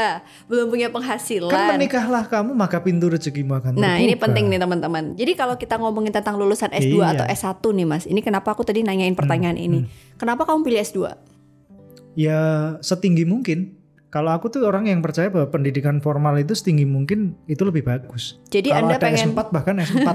belum 0.46 0.66
punya 0.68 0.88
penghasilan. 0.88 1.46
Kan 1.48 1.74
menikahlah 1.74 2.24
kamu 2.24 2.52
maka 2.52 2.78
pintu 2.78 3.06
rezekimu 3.06 3.52
akan 3.54 3.74
Nah 3.74 3.96
ini 3.96 4.12
terbuka. 4.12 4.24
penting 4.24 4.44
nih 4.48 4.58
teman-teman. 4.58 5.04
Jadi 5.12 5.32
kalau 5.34 5.54
kita 5.54 5.76
ngomongin 5.76 6.10
tentang 6.10 6.34
lulusan 6.36 6.70
S2 6.70 6.94
Iya. 6.96 7.06
atau 7.12 7.24
S1 7.28 7.64
nih 7.72 7.84
mas, 7.84 8.04
ini 8.04 8.20
kenapa 8.20 8.50
aku 8.50 8.62
tadi 8.62 8.80
nanyain 8.80 9.12
pertanyaan 9.12 9.56
ini? 9.56 9.84
Kenapa 10.16 10.42
kamu 10.42 10.62
pilih 10.62 10.80
S2? 10.80 10.98
Ya 12.14 12.40
setinggi 12.80 13.24
mungkin. 13.24 13.78
Kalau 14.08 14.28
aku 14.28 14.52
tuh 14.52 14.68
orang 14.68 14.84
yang 14.84 15.00
percaya 15.00 15.32
bahwa 15.32 15.48
pendidikan 15.48 15.96
formal 15.96 16.36
itu 16.36 16.52
setinggi 16.52 16.84
mungkin 16.84 17.32
itu 17.46 17.64
lebih 17.64 17.80
bagus. 17.80 18.36
Jadi 18.52 18.68
Kalau 18.68 18.84
anda 18.84 19.00
ada 19.00 19.04
pengen 19.08 19.32
S4 19.32 19.40
bahkan 19.48 19.74
S4. 19.80 20.08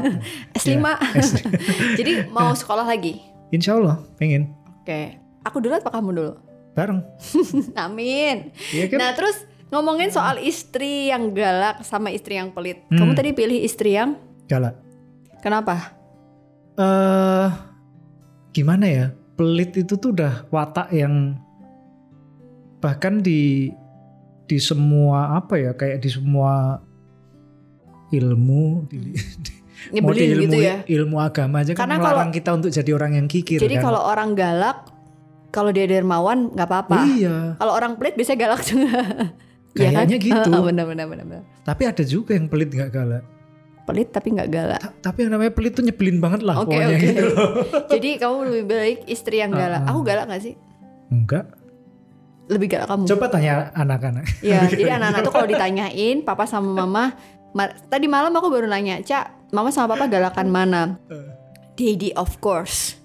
S5? 0.53 0.69
Ya, 0.77 0.93
S- 1.17 1.41
Jadi 1.99 2.11
mau 2.29 2.53
sekolah 2.53 2.85
lagi? 2.85 3.17
Insya 3.49 3.73
Allah 3.73 3.97
pengen 4.15 4.53
Oke, 4.85 5.17
aku 5.41 5.57
dulu 5.57 5.73
apa 5.75 5.89
kamu 5.89 6.09
dulu? 6.13 6.33
bareng. 6.71 7.01
Amin. 7.89 8.53
Iya 8.69 8.85
kan? 8.85 8.97
Nah 9.01 9.09
terus 9.11 9.33
ngomongin 9.67 10.13
soal 10.13 10.37
istri 10.37 11.09
yang 11.09 11.33
galak 11.33 11.81
sama 11.81 12.13
istri 12.13 12.37
yang 12.37 12.53
pelit. 12.53 12.85
Hmm. 12.87 13.01
Kamu 13.01 13.17
tadi 13.17 13.33
pilih 13.33 13.57
istri 13.57 13.97
yang 13.97 14.13
Galak. 14.45 14.77
kenapa? 15.41 15.97
Eh 16.77 17.49
gimana 18.53 18.85
ya? 18.85 19.05
Pelit 19.33 19.73
itu 19.73 19.97
tuh 19.97 20.13
udah 20.13 20.45
watak 20.49 20.93
yang 20.93 21.33
bahkan 22.77 23.19
di 23.19 23.71
di 24.47 24.57
semua 24.57 25.35
apa 25.35 25.57
ya 25.57 25.71
kayak 25.73 25.99
di 25.99 26.09
semua 26.09 26.79
ilmu 28.09 28.87
di, 28.87 28.97
di- 29.13 29.55
mau 30.01 30.09
di 30.11 30.25
Nyebelin 30.25 30.27
ilmu 30.27 30.43
gitu 30.43 30.57
ya? 30.57 30.75
ilmu 30.83 31.17
agama 31.21 31.61
aja 31.61 31.71
kan 31.71 31.85
Karena 31.85 31.95
melarang 32.01 32.31
kita 32.33 32.49
untuk 32.51 32.71
jadi 32.73 32.91
orang 32.91 33.11
yang 33.13 33.27
kikir 33.29 33.61
Jadi 33.61 33.77
kan. 33.77 33.83
kalau 33.87 34.01
orang 34.03 34.33
galak, 34.33 34.89
kalau 35.47 35.69
dia 35.69 35.85
dermawan 35.85 36.49
nggak 36.51 36.65
apa-apa. 36.65 36.97
iya 37.07 37.55
Kalau 37.55 37.71
orang 37.71 37.93
pelit 37.95 38.17
biasanya 38.17 38.39
galak 38.41 38.61
juga. 38.65 38.99
Iya 39.77 39.89
kan? 39.93 40.09
Kayaknya 40.09 40.17
gitu. 40.17 40.49
bener, 40.67 40.85
bener, 40.89 41.05
bener. 41.05 41.41
tapi 41.61 41.83
ada 41.85 42.01
juga 42.01 42.33
yang 42.33 42.49
pelit 42.49 42.73
nggak 42.73 42.89
galak 42.89 43.23
Pelit 43.85 44.11
tapi 44.11 44.35
nggak 44.35 44.49
galak. 44.51 44.81
Ta- 44.83 44.95
tapi 44.99 45.23
yang 45.23 45.31
namanya 45.31 45.53
pelit 45.55 45.71
tuh 45.71 45.79
nyebelin 45.79 46.19
banget 46.19 46.43
lah 46.43 46.59
pokoknya 46.59 46.87
oke. 46.91 46.99
gitu. 46.99 47.25
Jadi 47.95 48.09
kamu 48.19 48.35
lebih 48.43 48.63
baik 48.67 48.99
istri 49.07 49.39
yang 49.39 49.53
galak. 49.53 49.79
Ah, 49.79 49.87
ah. 49.87 49.91
Aku 49.95 49.99
galak 50.03 50.27
gak 50.27 50.43
sih? 50.43 50.55
enggak 51.07 51.47
Lebih 52.47 52.67
galak 52.69 52.87
kamu. 52.87 53.03
coba 53.05 53.25
tanya 53.27 53.53
anak-anak 53.73 54.25
Iya. 54.39 54.67
jadi 54.71 54.95
anak-anak 54.95 55.19
tuh 55.21 55.33
kalau 55.33 55.47
ditanyain 55.47 56.17
papa 56.21 56.43
sama 56.43 56.71
mama, 56.73 57.15
ma- 57.51 57.75
tadi 57.85 58.05
malam 58.05 58.31
aku 58.31 58.47
baru 58.47 58.65
nanya, 58.65 58.99
Cak, 58.99 59.51
mama 59.51 59.67
sama 59.69 59.93
papa 59.93 60.07
galakan 60.07 60.47
mana? 60.47 60.81
Daddy 61.73 62.11
of 62.13 62.39
course. 62.39 62.95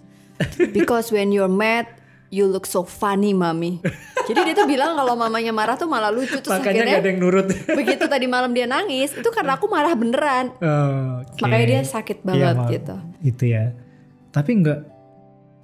Because 0.70 1.08
when 1.08 1.28
you're 1.28 1.46
mad, 1.46 1.86
you 2.28 2.46
look 2.46 2.64
so 2.64 2.82
funny, 2.82 3.30
mami. 3.30 3.78
Jadi 4.22 4.38
dia 4.42 4.54
tuh 4.54 4.64
bilang 4.64 4.94
kalau 4.94 5.12
mamanya 5.12 5.50
marah 5.50 5.74
tuh 5.74 5.84
malah 5.84 6.08
lucu 6.08 6.34
terus 6.36 6.46
makanya 6.48 6.62
akhirnya 6.72 6.86
nggak 6.88 7.02
ada 7.02 7.10
yang 7.10 7.20
nurut 7.20 7.46
begitu 7.68 8.04
tadi 8.06 8.26
malam 8.26 8.50
dia 8.50 8.64
nangis 8.64 9.10
itu 9.10 9.28
karena 9.28 9.54
aku 9.54 9.66
marah 9.66 9.92
beneran. 9.92 10.54
Oke. 10.54 11.42
Makanya 11.42 11.66
dia 11.68 11.80
sakit 11.84 12.22
banget 12.22 12.54
Iya, 12.54 12.56
Ma. 12.56 12.70
gitu. 12.70 12.94
itu 13.20 13.44
ya 13.48 13.64
tapi 14.30 14.50
nggak 14.56 14.80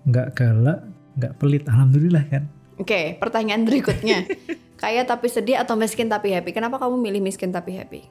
nggak 0.05 0.29
galak 0.33 0.79
nggak 1.15 1.33
pelit 1.37 1.65
alhamdulillah 1.65 2.25
kan 2.27 2.45
Oke, 2.79 3.19
pertanyaan 3.19 3.67
berikutnya. 3.67 4.25
Kaya 4.83 5.03
tapi 5.03 5.27
sedih 5.27 5.59
atau 5.59 5.75
miskin 5.75 6.07
tapi 6.07 6.31
happy? 6.31 6.55
Kenapa 6.55 6.79
kamu 6.79 6.95
milih 6.99 7.21
miskin 7.21 7.51
tapi 7.51 7.75
happy? 7.75 8.07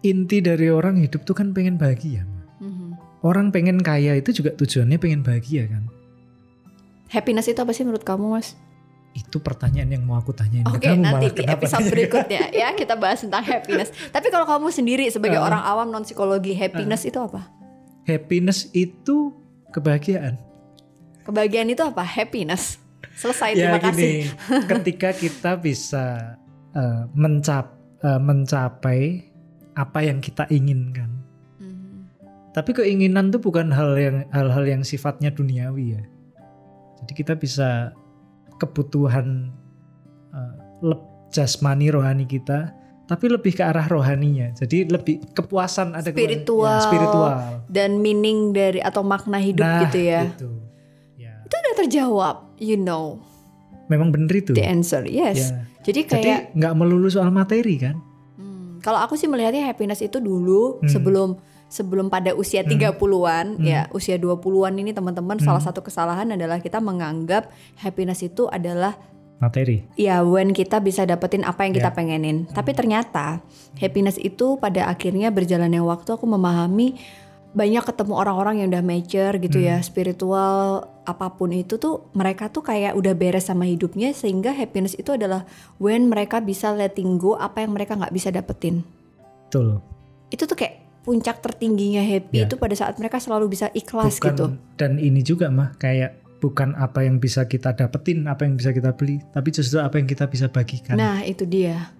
inti 0.00 0.40
dari 0.40 0.72
orang 0.72 0.96
hidup 0.96 1.28
tuh 1.28 1.36
kan 1.36 1.52
pengen 1.52 1.76
bahagia 1.76 2.24
Ma. 2.24 2.40
Mhm. 2.64 2.88
orang 3.20 3.52
pengen 3.52 3.84
kaya 3.84 4.16
itu 4.16 4.32
juga 4.32 4.56
tujuannya 4.56 4.96
pengen 4.96 5.20
bahagia 5.20 5.68
kan 5.68 5.84
Happiness 7.12 7.52
itu 7.52 7.60
apa 7.60 7.74
sih 7.74 7.84
menurut 7.84 8.00
kamu, 8.00 8.32
Mas? 8.32 8.56
itu 9.10 9.42
pertanyaan 9.42 9.90
yang 9.90 10.06
mau 10.06 10.16
aku 10.16 10.30
tanyain 10.30 10.62
ke 10.62 10.70
Oke, 10.70 10.86
kamu 10.86 11.02
nanti 11.02 11.26
malah 11.26 11.34
di 11.34 11.42
kenapa 11.42 11.66
episode 11.66 11.90
berikutnya 11.92 12.42
ya 12.54 12.72
kita 12.72 12.94
bahas 12.94 13.20
tentang 13.20 13.42
happiness. 13.42 13.90
Tapi 14.08 14.30
kalau 14.30 14.46
kamu 14.46 14.70
sendiri 14.70 15.04
sebagai 15.10 15.36
Uh. 15.36 15.50
orang 15.50 15.60
awam 15.66 15.92
non 15.92 16.06
psikologi, 16.06 16.56
happiness 16.56 17.04
itu 17.04 17.20
apa? 17.20 17.50
happiness 18.06 18.72
itu 18.72 19.36
kebahagiaan 19.68 20.40
Kebahagiaan 21.26 21.68
itu 21.68 21.82
apa? 21.84 22.00
Happiness. 22.00 22.80
Selesai, 23.16 23.56
ya 23.56 23.74
terima 23.74 23.80
kasih. 23.80 23.96
gini 23.96 24.12
ketika 24.72 25.10
kita 25.12 25.56
bisa 25.60 26.36
eh, 26.72 27.02
mencap 27.12 27.76
eh, 28.00 28.20
mencapai 28.20 29.00
apa 29.76 29.98
yang 30.04 30.18
kita 30.18 30.44
inginkan 30.50 31.20
Mhm. 31.60 32.08
Tapi 32.56 32.70
keinginan 32.74 33.30
tuh 33.30 33.38
bukan 33.38 33.70
hal 33.70 33.94
yang 33.94 34.26
hal-hal 34.32 34.64
yang 34.66 34.82
sifatnya 34.82 35.30
duniawi 35.30 36.00
ya. 36.00 36.02
Jadi 37.04 37.12
kita 37.16 37.34
bisa 37.36 37.92
kebutuhan 38.60 39.54
uh, 40.34 40.96
jasmani 41.32 41.88
rohani 41.88 42.28
kita, 42.28 42.76
tapi 43.08 43.32
lebih 43.32 43.56
ke 43.56 43.62
arah 43.64 43.88
rohaninya. 43.88 44.52
Jadi 44.52 44.84
lebih 44.90 45.24
kepuasan 45.32 45.96
ada 45.96 46.12
Spiritual. 46.12 46.76
ya, 46.76 46.84
spiritual. 46.84 47.32
Dan 47.70 48.04
meaning 48.04 48.52
dari 48.52 48.84
atau 48.84 49.00
makna 49.00 49.40
hidup 49.40 49.64
nah, 49.64 49.80
gitu 49.88 49.98
ya. 50.02 50.28
Itu. 50.28 50.50
Ya. 51.16 51.40
Itu 51.46 51.54
udah 51.56 51.74
terjawab, 51.86 52.36
you 52.60 52.76
know 52.76 53.18
Memang 53.88 54.14
bener 54.14 54.30
itu. 54.30 54.54
the 54.54 54.62
answer. 54.62 55.02
Yes. 55.02 55.50
Ya. 55.50 55.66
Jadi 55.82 56.00
kayak 56.06 56.40
nggak 56.54 56.72
melulu 56.74 57.10
soal 57.10 57.28
materi 57.28 57.74
kan? 57.74 57.98
Hmm, 58.36 58.78
kalau 58.78 59.00
aku 59.00 59.16
sih 59.16 59.26
melihatnya 59.26 59.66
happiness 59.66 59.98
itu 59.98 60.16
dulu 60.16 60.78
Hmm. 60.78 60.86
sebelum 60.86 61.28
sebelum 61.66 62.06
pada 62.06 62.30
usia 62.32 62.62
30-an 62.62 63.56
Hmm. 63.56 63.62
ya, 63.62 63.86
usia 63.90 64.14
20-an 64.14 64.74
ini 64.76 64.90
teman-teman 64.90 65.38
salah 65.38 65.58
satu 65.58 65.80
kesalahan 65.80 66.26
adalah 66.28 66.58
kita 66.58 66.78
menganggap 66.78 67.50
happiness 67.76 68.20
itu 68.20 68.46
adalah 68.46 68.94
materi. 69.38 69.86
Ya, 69.94 70.20
when 70.20 70.50
kita 70.50 70.78
bisa 70.78 71.02
dapetin 71.02 71.42
apa 71.42 71.64
yang 71.64 71.72
kita 71.72 71.88
Ya. 71.88 71.96
pengenin. 71.96 72.46
Tapi 72.46 72.70
ternyata 72.70 73.40
happiness 73.74 74.18
itu 74.18 74.54
pada 74.56 74.86
akhirnya 74.86 75.30
berjalannya 75.30 75.80
waktu 75.80 76.10
aku 76.10 76.26
memahami 76.26 76.98
banyak 77.50 77.82
ketemu 77.82 78.14
orang-orang 78.14 78.62
yang 78.62 78.68
udah 78.70 78.80
mature 78.80 79.34
gitu 79.36 79.58
Hmm. 79.58 79.66
ya, 79.66 79.76
spiritual 79.80 80.58
apa 81.02 81.34
pun 81.34 81.50
itu 81.50 81.74
tuh 81.74 82.06
mereka 82.12 82.46
tuh 82.46 82.62
kayak 82.62 82.94
udah 82.94 83.10
beres 83.12 83.46
sama 83.46 83.66
hidupnya 83.66 84.14
sehingga 84.14 84.54
happiness 84.54 84.94
itu 84.94 85.10
adalah 85.10 85.42
when 85.76 86.06
mereka 86.06 86.38
bisa 86.38 86.70
letting 86.70 87.18
go 87.18 87.34
apa 87.34 87.62
yang 87.62 87.74
mereka 87.74 87.98
nggak 87.98 88.14
bisa 88.14 88.30
dapetin. 88.30 88.86
Betul. 89.46 89.82
Itu 90.30 90.46
tuh 90.46 90.54
kayak 90.54 90.74
puncak 91.02 91.40
tertingginya 91.40 92.04
happy 92.04 92.36
Ya. 92.36 92.46
itu 92.46 92.54
pada 92.54 92.76
saat 92.76 92.94
mereka 92.96 93.18
selalu 93.18 93.50
bisa 93.50 93.66
ikhlas 93.72 94.20
bukan 94.20 94.30
gitu. 94.30 94.46
dan 94.76 95.00
ini 95.00 95.24
juga 95.24 95.48
mah 95.48 95.72
kayak 95.74 96.20
bukan 96.38 96.72
apa 96.72 97.02
yang 97.02 97.18
bisa 97.18 97.44
kita 97.44 97.74
dapetin, 97.74 98.24
apa 98.24 98.48
yang 98.48 98.56
bisa 98.56 98.70
kita 98.70 98.96
beli, 98.96 99.20
tapi 99.28 99.48
justru 99.50 99.76
apa 99.76 99.96
yang 99.96 100.06
kita 100.06 100.24
bisa 100.24 100.48
bagikan. 100.48 100.96
Nah, 100.96 101.20
itu 101.20 101.44
dia. 101.44 101.92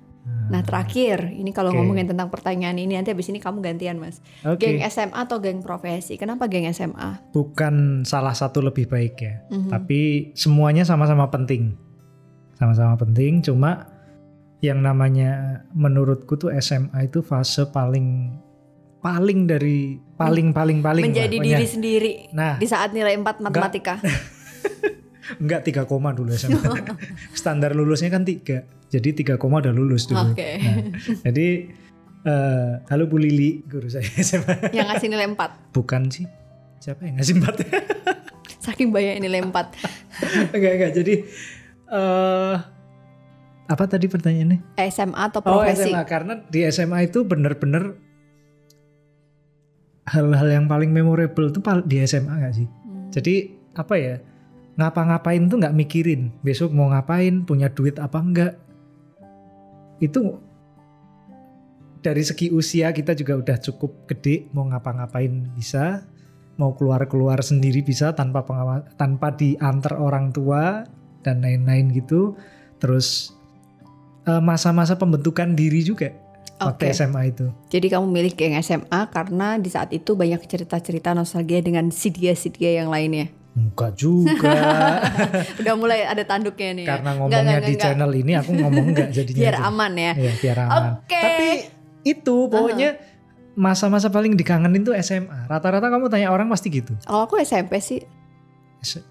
Nah, 0.51 0.67
terakhir, 0.67 1.31
ini 1.31 1.51
kalau 1.51 1.71
Oke. 1.71 1.79
ngomongin 1.79 2.11
tentang 2.11 2.27
pertanyaan 2.27 2.75
ini 2.75 2.99
nanti 2.99 3.09
habis 3.09 3.31
ini 3.31 3.39
kamu 3.39 3.63
gantian, 3.63 3.97
Mas. 3.97 4.19
Oke. 4.43 4.67
Geng 4.67 4.83
SMA 4.83 5.15
atau 5.15 5.39
geng 5.39 5.63
profesi? 5.63 6.19
Kenapa 6.19 6.51
geng 6.51 6.67
SMA? 6.69 7.31
bukan 7.31 8.03
salah 8.03 8.35
satu 8.35 8.59
lebih 8.59 8.85
baik 8.85 9.15
ya, 9.17 9.47
Mhm. 9.49 9.71
tapi 9.71 10.01
semuanya 10.35 10.83
sama-sama 10.83 11.31
penting, 11.31 11.79
sama-sama 12.55 12.99
penting. 12.99 13.39
Cuma 13.41 13.87
yang 14.59 14.83
namanya 14.83 15.63
menurutku 15.71 16.35
tuh 16.37 16.51
SMA 16.53 17.07
itu 17.07 17.23
fase 17.23 17.65
paling 17.67 18.35
paling 18.99 19.47
dari 19.47 19.97
paling 20.13 20.53
paling 20.53 20.83
paling 20.83 21.01
lah 21.01 21.09
Menjadi 21.09 21.33
pokoknya. 21.33 21.57
diri 21.57 21.67
sendiri 21.67 22.13
Nah, 22.35 22.59
di 22.59 22.67
saat 22.67 22.91
nilai 22.91 23.15
4 23.15 23.41
matematika. 23.41 23.97
enggak 25.37 25.65
tiga 25.65 25.83
koma 25.85 26.13
dulu 26.13 26.33
SMA. 26.33 26.61
Standar 27.39 27.73
lulusnya 27.73 28.09
kan 28.09 28.25
tiga, 28.25 28.63
jadi 28.89 29.13
tiga 29.13 29.35
koma 29.37 29.61
udah 29.61 29.73
lulus 29.73 30.07
dulu. 30.07 30.33
Oke. 30.33 30.59
Nah, 30.59 30.77
jadi 31.27 31.49
eh, 32.23 32.73
halo 32.87 33.05
Bu 33.07 33.17
Lili, 33.17 33.65
guru 33.65 33.87
saya 33.87 34.05
SMA. 34.29 34.73
Yang 34.73 34.87
ngasih 34.93 35.09
nilai 35.09 35.27
4. 35.33 35.75
Bukan 35.77 36.03
sih, 36.09 36.27
siapa 36.79 37.05
yang 37.05 37.21
ngasih 37.21 37.35
empat? 37.39 37.55
Saking 38.65 38.93
banyak 38.93 39.21
nilai 39.21 39.41
4. 39.41 40.53
enggak 40.53 40.73
enggak. 40.77 40.93
Jadi 40.93 41.15
eh 41.91 42.57
apa 43.71 43.85
tadi 43.87 44.11
pertanyaannya? 44.11 44.83
SMA 44.91 45.21
atau 45.31 45.41
Oh 45.47 45.63
profesi? 45.63 45.89
SMA 45.89 46.03
karena 46.05 46.43
di 46.45 46.67
SMA 46.67 47.07
itu 47.07 47.23
bener-bener 47.23 47.95
hal-hal 50.11 50.49
yang 50.51 50.67
paling 50.67 50.91
memorable 50.91 51.55
pal- 51.63 51.87
di 51.87 52.03
SMA 52.03 52.35
gak 52.43 52.55
sih? 52.55 52.67
Hmm. 52.67 53.09
Jadi 53.15 53.35
apa 53.79 53.95
ya 53.95 54.19
ngapa-ngapain 54.79 55.51
tuh 55.51 55.59
nggak 55.59 55.77
mikirin 55.77 56.31
besok 56.43 56.71
mau 56.75 56.91
ngapain 56.91 57.43
punya 57.43 57.71
duit 57.71 57.99
apa 57.99 58.19
enggak 58.23 58.55
itu 60.01 60.39
dari 62.01 62.25
segi 62.25 62.49
usia 62.49 62.91
kita 62.97 63.13
juga 63.13 63.37
udah 63.37 63.57
cukup 63.61 64.09
gede 64.09 64.49
mau 64.57 64.65
ngapa-ngapain 64.69 65.53
bisa 65.53 66.05
mau 66.57 66.73
keluar-keluar 66.77 67.41
sendiri 67.45 67.85
bisa 67.85 68.13
tanpa 68.17 68.45
pengawas 68.45 68.89
tanpa 68.97 69.33
diantar 69.37 70.01
orang 70.01 70.33
tua 70.33 70.85
dan 71.21 71.45
lain-lain 71.45 71.93
gitu 71.93 72.37
terus 72.81 73.37
eh, 74.25 74.41
masa-masa 74.41 74.97
pembentukan 74.97 75.53
diri 75.53 75.85
juga 75.85 76.13
waktu 76.61 76.93
Oke. 76.93 76.97
SMA 76.97 77.23
itu 77.33 77.47
Jadi 77.73 77.87
kamu 77.89 78.07
milih 78.09 78.33
geng 78.37 78.57
SMA 78.61 79.01
karena 79.09 79.57
di 79.57 79.73
saat 79.73 79.93
itu 79.97 80.13
banyak 80.13 80.45
cerita-cerita 80.45 81.17
nostalgia 81.17 81.65
dengan 81.65 81.89
si 81.89 82.13
dia-si 82.13 82.53
dia 82.53 82.85
yang 82.85 82.93
lainnya. 82.93 83.33
Enggak 83.51 83.99
juga 83.99 84.55
Udah 85.61 85.75
mulai 85.75 86.07
ada 86.07 86.23
tanduknya 86.23 86.71
nih 86.71 86.85
ya. 86.87 86.91
karena 86.97 87.11
Enggak, 87.11 87.19
ngomongnya 87.19 87.43
enggak, 87.43 87.61
di 87.61 87.73
enggak. 87.75 87.83
channel 87.83 88.11
ini 88.15 88.33
aku 88.39 88.51
ngomong 88.55 88.85
enggak 88.95 89.09
jadinya 89.17 89.43
Biar 89.43 89.57
aman 89.67 89.93
ya. 89.99 90.13
Iya, 90.15 90.33
biar 90.39 90.59
aman. 90.65 90.83
Oke. 91.03 91.19
Tapi 91.19 91.49
itu 92.01 92.37
pokoknya 92.47 92.91
masa-masa 93.53 94.09
paling 94.09 94.39
dikangenin 94.39 94.83
tuh 94.83 94.95
SMA. 94.99 95.51
Rata-rata 95.51 95.91
kamu 95.91 96.07
tanya 96.07 96.31
orang 96.31 96.47
pasti 96.49 96.71
gitu. 96.71 96.95
Kalau 97.03 97.27
aku 97.27 97.43
SMP 97.43 97.83
sih, 97.83 98.01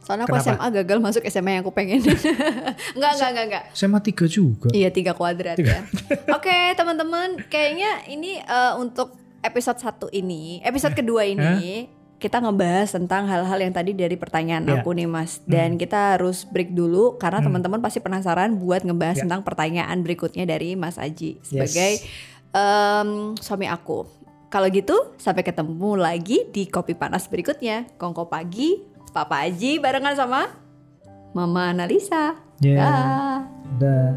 soalnya 0.02 0.25
aku 0.25 0.34
Kenapa? 0.39 0.56
SMA 0.56 0.67
gagal 0.82 0.97
masuk 0.97 1.21
SMA 1.28 1.52
yang 1.54 1.62
aku 1.62 1.75
pengen. 1.75 1.99
enggak, 2.95 3.12
enggak, 3.13 3.30
enggak, 3.30 3.45
enggak. 3.45 3.63
SMA 3.75 3.99
3 4.02 4.25
juga. 4.25 4.67
Iya 4.71 4.89
tiga 4.89 5.13
kuadrat 5.13 5.60
ya. 5.60 5.84
Oke 6.32 6.73
teman-teman, 6.73 7.43
kayaknya 7.52 8.08
ini 8.08 8.39
eh, 8.39 8.73
untuk 8.80 9.13
episode 9.43 9.78
satu 9.78 10.08
ini, 10.10 10.63
episode 10.63 10.95
kedua 10.95 11.28
ini 11.28 11.98
kita 12.19 12.43
ngebahas 12.43 12.91
tentang 12.91 13.25
hal-hal 13.25 13.55
yang 13.58 13.71
tadi 13.71 13.95
dari 13.95 14.13
pertanyaan 14.13 14.67
Iya. 14.67 14.84
aku 14.84 14.91
nih 14.91 15.08
mas. 15.08 15.39
Dan 15.43 15.79
kita 15.79 16.19
harus 16.19 16.43
break 16.43 16.75
dulu 16.75 17.15
karena 17.15 17.39
Hmm. 17.39 17.47
teman-teman 17.47 17.79
pasti 17.79 17.97
penasaran 17.97 18.60
buat 18.60 18.84
ngebahas 18.84 19.17
Ya. 19.17 19.23
tentang 19.23 19.41
pertanyaan 19.41 20.03
berikutnya 20.03 20.43
dari 20.43 20.75
Mas 20.75 20.99
Aji 20.99 21.39
Yes. 21.39 21.47
sebagai 21.47 21.91
em, 22.49 23.10
suami 23.38 23.65
aku. 23.65 24.03
Kalau 24.49 24.67
gitu 24.67 25.13
sampai 25.15 25.45
ketemu 25.45 25.93
lagi 25.95 26.49
di 26.49 26.65
kopi 26.65 26.91
panas 26.91 27.29
berikutnya. 27.29 27.86
Kongko 27.95 28.25
pagi, 28.25 28.82
Papa 29.10 29.45
Aji 29.45 29.77
barengan 29.77 30.13
sama 30.13 30.49
Mama 31.32 31.69
Analisa. 31.69 32.34
Ya, 32.60 32.75
Dah. 32.75 33.38
udah. 33.77 34.08